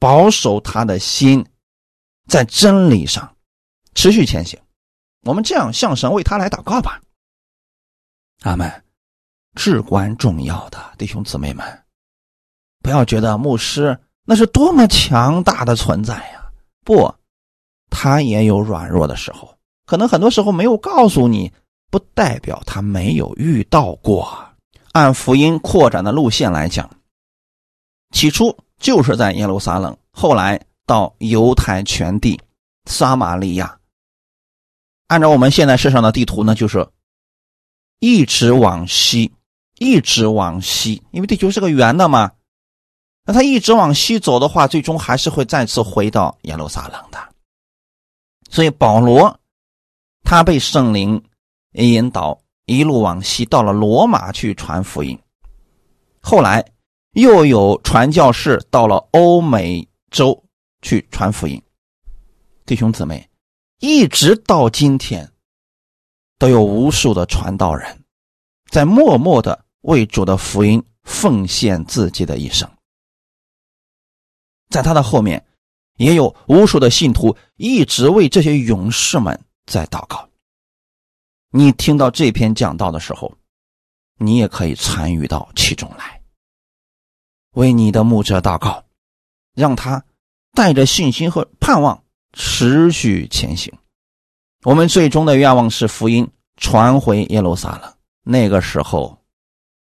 [0.00, 1.46] 保守他的心
[2.26, 3.36] 在真理上
[3.94, 4.58] 持续前行。
[5.22, 7.00] 我们这样向神为他来祷告吧。
[8.42, 8.84] 阿门。
[9.54, 11.84] 至关重要的弟兄姊妹们，
[12.82, 13.96] 不要觉得牧师。
[14.24, 16.50] 那是多么强大的存在呀！
[16.82, 17.14] 不，
[17.90, 19.54] 他也有软弱的时候，
[19.86, 21.52] 可能很多时候没有告诉你，
[21.90, 24.26] 不代表他没有遇到过。
[24.92, 26.88] 按福音扩展的路线来讲，
[28.12, 32.40] 起初就是在耶路撒冷，后来到犹太全地、
[32.86, 33.78] 撒玛利亚。
[35.08, 36.88] 按照我们现在世上的地图呢，就是
[37.98, 39.32] 一直往西，
[39.78, 42.32] 一直往西，因为地球是个圆的嘛。
[43.24, 47.18] 那他一直往西走的话，最终还是会再次回到耶路撒冷的。
[48.50, 49.40] 所以保罗
[50.22, 51.22] 他被圣灵
[51.72, 55.18] 引导，一路往西，到了罗马去传福音。
[56.20, 56.64] 后来
[57.12, 60.44] 又有传教士到了欧美洲
[60.82, 61.60] 去传福音。
[62.66, 63.28] 弟兄姊妹，
[63.80, 65.32] 一直到今天，
[66.38, 68.04] 都有无数的传道人
[68.70, 72.70] 在默默的为主的福音奉献自己的一生。
[74.74, 75.46] 在他的后面，
[75.98, 80.28] 也有无数的信徒一直为这些勇士们在祷告。
[81.50, 83.32] 你听到这篇讲道的时候，
[84.18, 86.20] 你也可以参与到其中来，
[87.52, 88.84] 为你的牧者祷告，
[89.54, 90.04] 让他
[90.54, 92.02] 带着信心和盼望
[92.32, 93.72] 持续前行。
[94.64, 97.94] 我们最终的愿望是福音传回耶路撒冷，
[98.24, 99.16] 那个时候，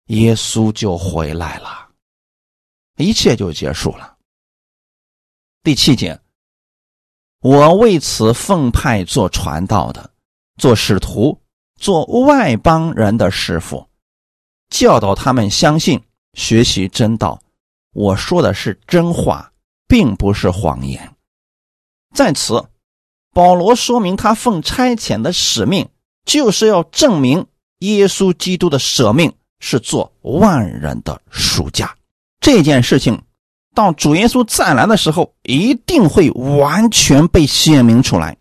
[0.06, 1.90] 耶稣就回来了，
[2.96, 4.17] 一切就结束了。
[5.68, 6.18] 第七节，
[7.42, 10.12] 我为此奉派做传道的，
[10.56, 11.42] 做使徒，
[11.78, 13.86] 做外邦人的师傅，
[14.70, 16.02] 教导他们相信、
[16.36, 17.42] 学习真道。
[17.94, 19.52] 我说的是真话，
[19.90, 21.14] 并不是谎言。
[22.16, 22.70] 在此，
[23.34, 25.90] 保罗说明他奉差遣的使命，
[26.24, 27.46] 就是要证明
[27.80, 31.94] 耶稣基督的舍命是做万人的赎价。
[32.40, 33.22] 这件事情。
[33.78, 38.36] 到主耶稣再来的时候，一定会完全被显明出来。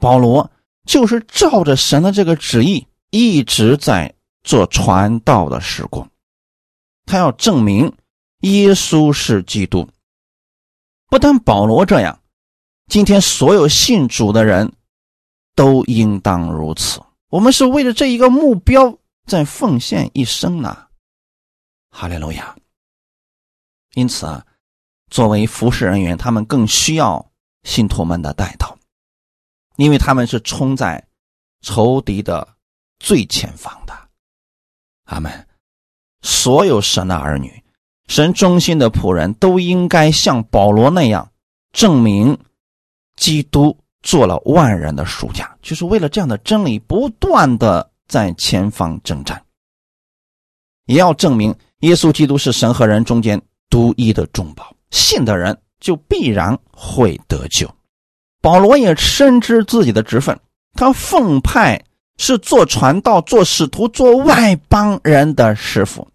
[0.00, 0.50] 保罗
[0.84, 4.12] 就是照着神的这个旨意，一直在
[4.42, 6.08] 做传道的事工，
[7.06, 7.92] 他要证明
[8.40, 9.88] 耶稣是基督。
[11.08, 12.18] 不但保罗这样，
[12.88, 14.72] 今天所有信主的人
[15.54, 17.00] 都应当如此。
[17.30, 20.76] 我们是为了这一个目标在奉献一生呢。
[21.92, 22.57] 哈利路亚。
[23.98, 24.46] 因此啊，
[25.10, 27.32] 作为服侍人员，他们更需要
[27.64, 28.78] 信徒们的带头，
[29.74, 31.04] 因为他们是冲在
[31.62, 32.46] 仇敌的
[33.00, 33.92] 最前方的。
[35.06, 35.46] 阿门。
[36.22, 37.64] 所有神的儿女，
[38.06, 41.32] 神忠心的仆人都应该像保罗那样，
[41.72, 42.38] 证明
[43.16, 49.44] 基督做了万人的赎价，就是为了这样的真理，不断的在前方征战，
[50.86, 53.42] 也要证明耶稣基督是神和人中间。
[53.70, 57.68] 独一的重宝，信的人就必然会得救。
[58.40, 60.38] 保罗也深知自己的职分，
[60.74, 61.84] 他奉派
[62.16, 66.06] 是做传道、做使徒、做外邦人的师傅。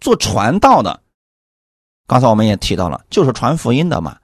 [0.00, 1.00] 做传道的，
[2.06, 4.16] 刚才我们也提到了，就是传福音的嘛。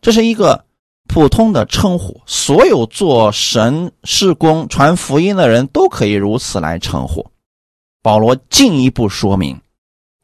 [0.00, 0.64] 这是一个
[1.06, 7.24] 普通的称呼，所有做神事工、传福音的人都可以如此来称呼。
[8.02, 9.58] 保罗进一步说明。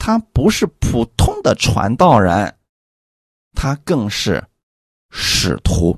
[0.02, 2.56] 他不是普通的传道人，
[3.54, 4.42] 他更是
[5.10, 5.96] 使徒。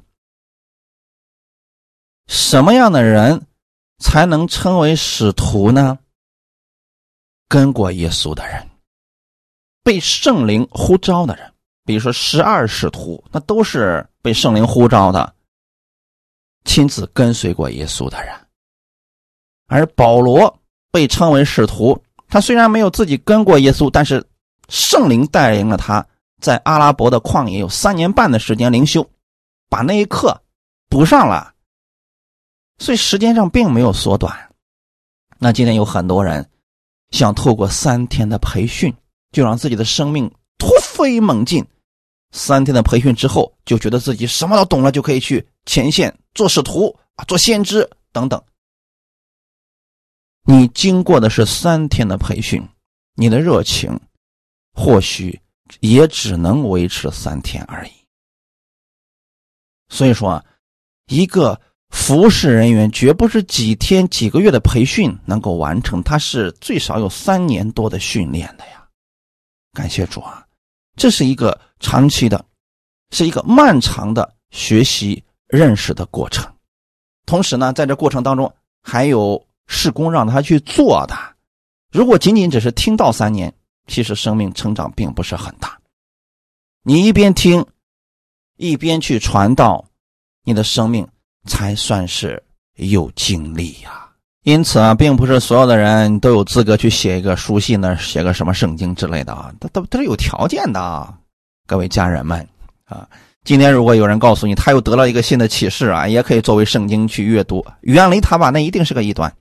[2.27, 3.47] 什么样的人
[4.01, 5.97] 才能称为使徒呢？
[7.47, 8.69] 跟过耶稣的人，
[9.85, 15.33] 被圣灵呼召的人，比如说十二使徒，那都是被圣灵呼召的，
[16.65, 18.35] 亲自跟随过耶稣的人。
[19.69, 22.03] 而保罗被称为使徒。
[22.33, 24.27] 他虽然没有自己跟过耶稣，但是
[24.71, 26.07] 圣灵带领了他，
[26.41, 29.07] 在阿拉伯的旷野有三年半的时间灵修，
[29.69, 30.41] 把那一课
[30.89, 31.53] 补上了，
[32.79, 34.35] 所以时间上并没有缩短。
[35.39, 36.49] 那今天有很多人
[37.11, 38.95] 想透过三天的培训，
[39.31, 41.63] 就让自己的生命突飞猛进。
[42.35, 48.43] 三天的培训之后，就觉得自己什么都懂了，就可以去前线做使徒啊，做先知等等。
[50.45, 52.61] 你经过的是三天的培训，
[53.15, 54.01] 你的热情
[54.75, 55.41] 或许
[55.79, 57.93] 也只能维持三天而已。
[59.89, 60.45] 所以说啊，
[61.07, 68.85] 一个服侍人员绝不是几天、几个月的培训能够完成，他是最少有三年多的训练的呀。
[69.73, 70.45] 感谢主啊，
[70.97, 72.45] 这是一个长期的，
[73.11, 76.53] 是一个漫长的学习认识的过程。
[77.27, 79.41] 同时呢，在这过程当中还有。
[79.75, 81.17] 是工让他去做的，
[81.91, 83.51] 如果仅仅只是听到三年，
[83.87, 85.79] 其实生命成长并不是很大。
[86.83, 87.65] 你一边听，
[88.59, 89.83] 一边去传道，
[90.45, 91.09] 你的生命
[91.47, 92.41] 才算是
[92.77, 94.11] 有经历呀。
[94.43, 101.17] 因此啊，并不是所有的人都有资格去写一个书信呢，写个什么圣经之类的啊，他他他是有条件的啊。
[101.67, 102.47] 各位家人们
[102.85, 103.09] 啊，
[103.43, 109.35] 今天如果有人告诉你他又得了一个新的启示啊，也可以作为圣经去阅读，远离他吧，那一定是个异端。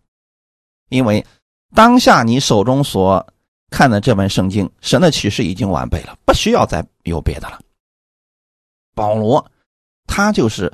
[0.91, 1.25] 因为
[1.73, 3.25] 当下你手中所
[3.69, 7.57] 看的这本圣经，神的启示已经完备了，不需要再有别的了。
[8.93, 9.43] 保罗，
[10.05, 10.69] 他就是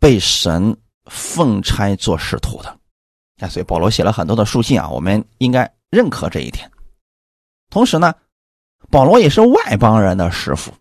[0.00, 0.74] 被神
[1.04, 2.74] 奉差做使徒的，
[3.40, 6.70] 啊，所以保罗写了很多的书信啊，我们应该认可这一点。
[7.68, 8.14] 同时呢，
[8.90, 10.72] 保罗也是外邦人的师傅，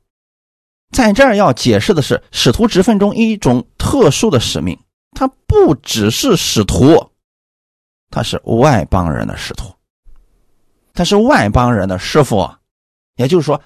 [0.91, 4.79] 在这儿要解释的是使徒职分中一种特殊的使命，
[5.11, 7.10] 他不只是使徒。
[8.11, 9.73] 他是外邦人的使徒，
[10.93, 12.47] 他是外邦人的师傅，
[13.15, 13.59] 也就是说，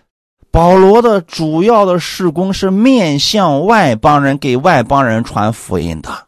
[0.52, 6.28] 保罗的主要的事工是面向外邦人，给外邦人传福音的。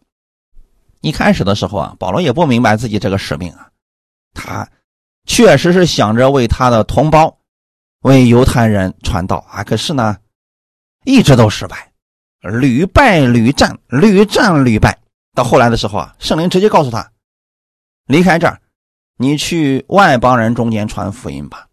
[1.01, 3.69] 一开始的时候啊，保罗也不明白自己这个使命啊，
[4.33, 4.67] 他
[5.25, 7.37] 确实是想着为他的同胞、
[8.01, 10.17] 为犹太人传道啊，可是呢，
[11.05, 11.91] 一直都失败，
[12.41, 14.97] 屡败屡战，屡战屡败。
[15.35, 17.11] 到后来的时候啊，圣灵直接告诉他。
[18.07, 18.59] 离开这儿，
[19.17, 21.67] 你去外邦人中间传福音吧。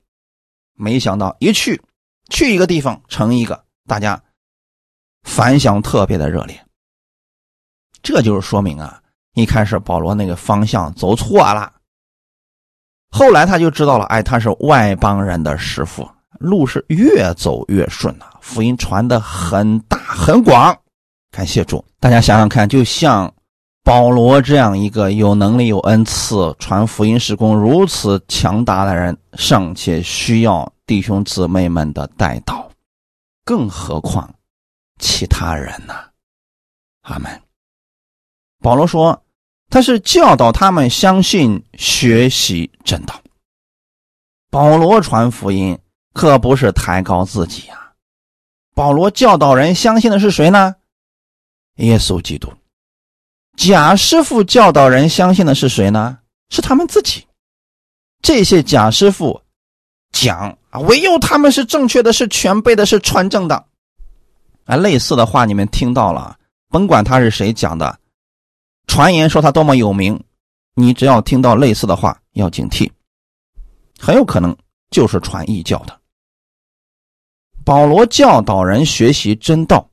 [0.74, 1.80] 没想到一去，
[2.28, 4.20] 去一个地方成一个，大家
[5.22, 6.60] 反响特别的热烈。
[8.02, 9.00] 这就是说明啊，
[9.34, 11.72] 一开始保罗那个方向走错了。
[13.10, 16.10] 后来他就知道了，哎，他是外邦人的师傅，
[16.40, 20.76] 路是越走越顺呐，福音传的很大很广。
[21.30, 23.32] 感谢主，大家想想看，就像。
[23.84, 32.70] 保罗这样一个有能力、有恩赐、传福音、时工如此强大的人，尚且需要弟兄姊妹们的带导，
[33.44, 34.34] 更何况
[34.98, 35.94] 其他人呢？
[37.02, 37.42] 阿门。
[38.62, 39.22] 保罗说，
[39.68, 43.20] 他是教导他们相信、学习真道。
[44.50, 45.78] 保罗传福音
[46.14, 47.92] 可不是抬高自己呀。
[48.74, 50.74] 保罗教导人相信的是谁呢？
[51.76, 52.50] 耶稣基督。
[53.56, 56.18] 贾师傅教导人相信的是谁呢？
[56.50, 57.24] 是他们自己。
[58.20, 59.40] 这些贾师傅
[60.12, 63.64] 讲啊，唯有他们是正确的，是全备的，是传正的。
[64.64, 66.36] 啊，类似的话你们听到了，
[66.68, 67.98] 甭管他是谁讲的，
[68.86, 70.22] 传言说他多么有名，
[70.74, 72.90] 你只要听到类似的话，要警惕，
[73.98, 74.56] 很有可能
[74.90, 76.00] 就是传异教的。
[77.64, 79.88] 保罗教导人学习真道，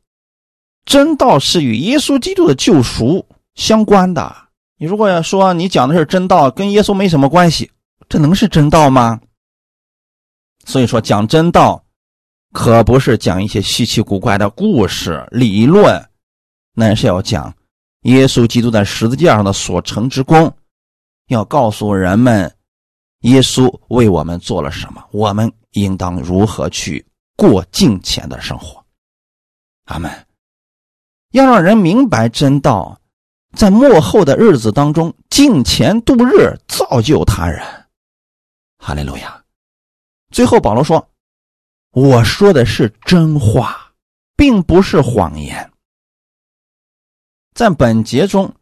[0.86, 3.26] 真道是与耶稣基督的救赎。
[3.56, 4.36] 相关的，
[4.78, 7.70] 你如果要说你讲的是真道，跟耶稣没什么关系，
[8.08, 9.20] 这能是真道吗？
[10.66, 11.84] 所以说讲真道，
[12.52, 16.10] 可不是讲一些稀奇古怪的故事理论，
[16.74, 17.54] 那是要讲
[18.02, 20.54] 耶稣基督在十字架上的所成之功，
[21.28, 22.54] 要告诉人们
[23.22, 28.84] 耶稣为我们做了什么，我们应当如何去过敬虔的生活。
[29.86, 30.10] 阿门。
[31.32, 33.01] 要让人明白真道。
[33.54, 37.62] 在末后的日子当中，敬虔度日，造就他人。
[38.78, 39.44] 哈利路亚！
[40.32, 41.10] 最后，保罗说
[41.92, 43.92] ：“我说的是真话，
[44.38, 45.70] 并不是谎言。”
[47.54, 48.56] 在本节中，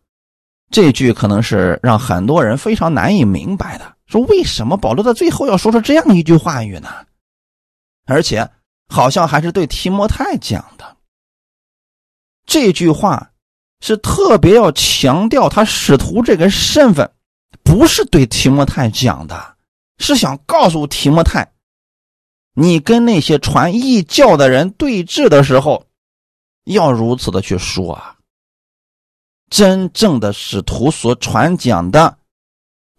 [0.71, 6.89] 这句可能是让很多人非常难以明白的：说为什么保罗在最后要说出这样一句话语呢？
[8.05, 8.49] 而且，
[8.87, 10.97] 好像还是对提摩太讲的
[12.47, 13.31] 这句话。
[13.81, 17.09] 是特别要强调他使徒这个身份，
[17.63, 19.55] 不是对提摩太讲的，
[19.97, 21.49] 是想告诉提摩太，
[22.53, 25.85] 你跟那些传异教的人对峙的时候，
[26.65, 28.17] 要如此的去说啊。
[29.49, 32.17] 真正的使徒所传讲的，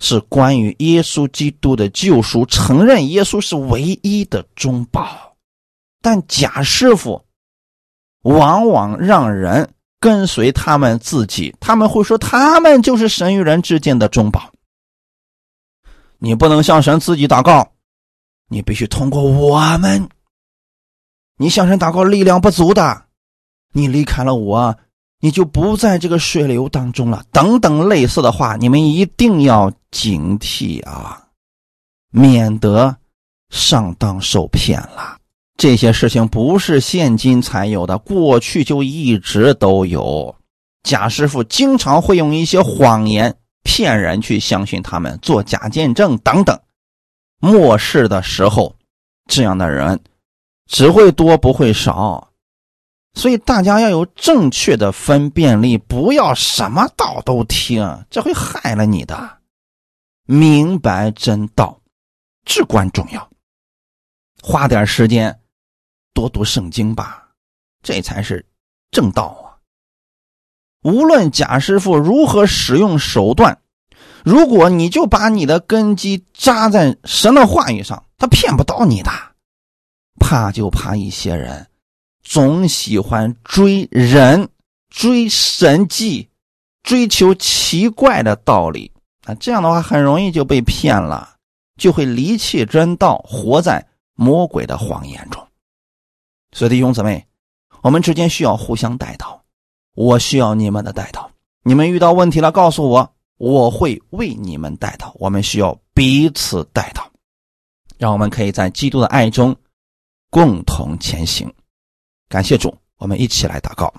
[0.00, 5.36] 是关于耶稣基督的救赎，承认耶稣是唯一的中保，
[6.00, 7.22] 但假师傅
[8.22, 9.74] 往往让人。
[10.00, 14.50] 跟随他们自己，他们会说他们就是神与人之间的中保。
[16.18, 17.72] 你不能向神自己祷告，
[18.48, 20.08] 你必须通过我们。
[21.36, 23.04] 你向神祷告力量不足的，
[23.72, 24.76] 你离开了我，
[25.20, 27.22] 你就不在这个水流当中了。
[27.30, 31.28] 等等类似的话，你们一定要警惕啊，
[32.10, 32.96] 免得
[33.50, 35.19] 上当受骗了。
[35.60, 40.34] 这些事情不是现今才有的，过去就一直都有。
[40.82, 46.58] 贾师傅经常会用一些谎言骗人，去相信他们，做假见证等等。
[47.40, 48.74] 末世的时候，
[49.26, 50.00] 这样的人
[50.66, 52.30] 只会多不会少，
[53.12, 59.36] 所以大家要有正确的分辨力，不要什么道都听，这会害了你的。
[60.24, 61.78] 明白真道
[62.46, 63.28] 至关重要，
[64.42, 65.36] 花点时间。
[66.12, 67.28] 多读圣经吧，
[67.82, 68.44] 这才是
[68.90, 69.46] 正道啊！
[70.82, 73.58] 无论贾师傅如何使用手段，
[74.24, 79.10] 如果你就把你的根基扎在神的话语上，他骗不到你的。
[80.18, 81.66] 怕就怕一些人
[82.22, 84.48] 总喜欢追人、
[84.90, 86.28] 追神迹、
[86.82, 88.92] 追求奇怪的道理
[89.24, 91.36] 啊，这样的话很容易就被骗了，
[91.78, 95.46] 就会离弃真道，活在魔鬼的谎言中。
[96.52, 97.26] 所以弟兄姊妹，
[97.82, 99.44] 我们之间需要互相带导，
[99.94, 101.30] 我需要你们的带导。
[101.62, 105.14] 你们遇到问题了，告诉我，我会为你们带导。
[105.16, 107.08] 我们需要彼此带导，
[107.98, 109.54] 让我们可以在基督的爱中
[110.28, 111.52] 共同前行。
[112.28, 113.92] 感谢主，我们一起来祷告。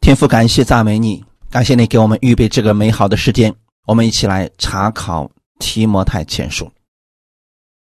[0.00, 3.54] 天父，感谢赞美你，感谢你给我们预备这个美好的时间。
[3.86, 6.70] 我们一起来查考提摩太前书。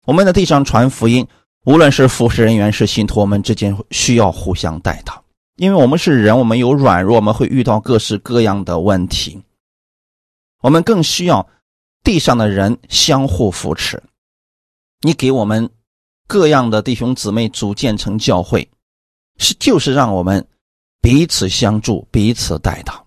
[0.05, 1.27] 我们在地上传福音。
[1.67, 5.21] 无论是服侍人员是信徒，我们之间需要互相带到，
[5.57, 9.37] 因为我们是人，我们有软弱，我们会遇到各式各样的问题。
[10.61, 11.45] 我们更需要
[12.05, 14.01] 地上的人相互扶持。
[15.01, 15.69] 你给我们
[16.25, 18.65] 各样的弟兄姊妹组建成教会，
[19.37, 20.47] 是就是让我们
[21.01, 23.05] 彼此相助，彼此带到。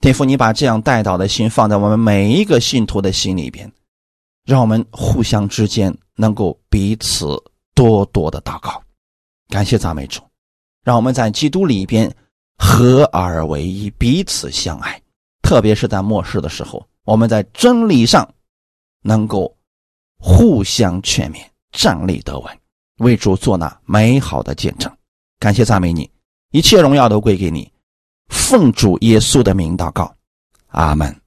[0.00, 3.68] 天父，你把这样带导的心放在我们每一个信徒的心里边，
[4.44, 7.26] 让我们互相之间能够彼此。
[7.74, 8.82] 多多的祷告，
[9.48, 10.22] 感谢赞美主，
[10.84, 12.14] 让我们在基督里边
[12.56, 15.00] 合而为一，彼此相爱。
[15.42, 18.28] 特别是在末世的时候，我们在真理上
[19.02, 19.54] 能够
[20.18, 22.58] 互相劝勉，站立得稳。
[22.98, 24.90] 为主做那美好的见证。
[25.38, 26.08] 感谢赞美你，
[26.50, 27.70] 一切荣耀都归给你。
[28.28, 30.14] 奉主耶稣的名祷告，
[30.68, 31.21] 阿门。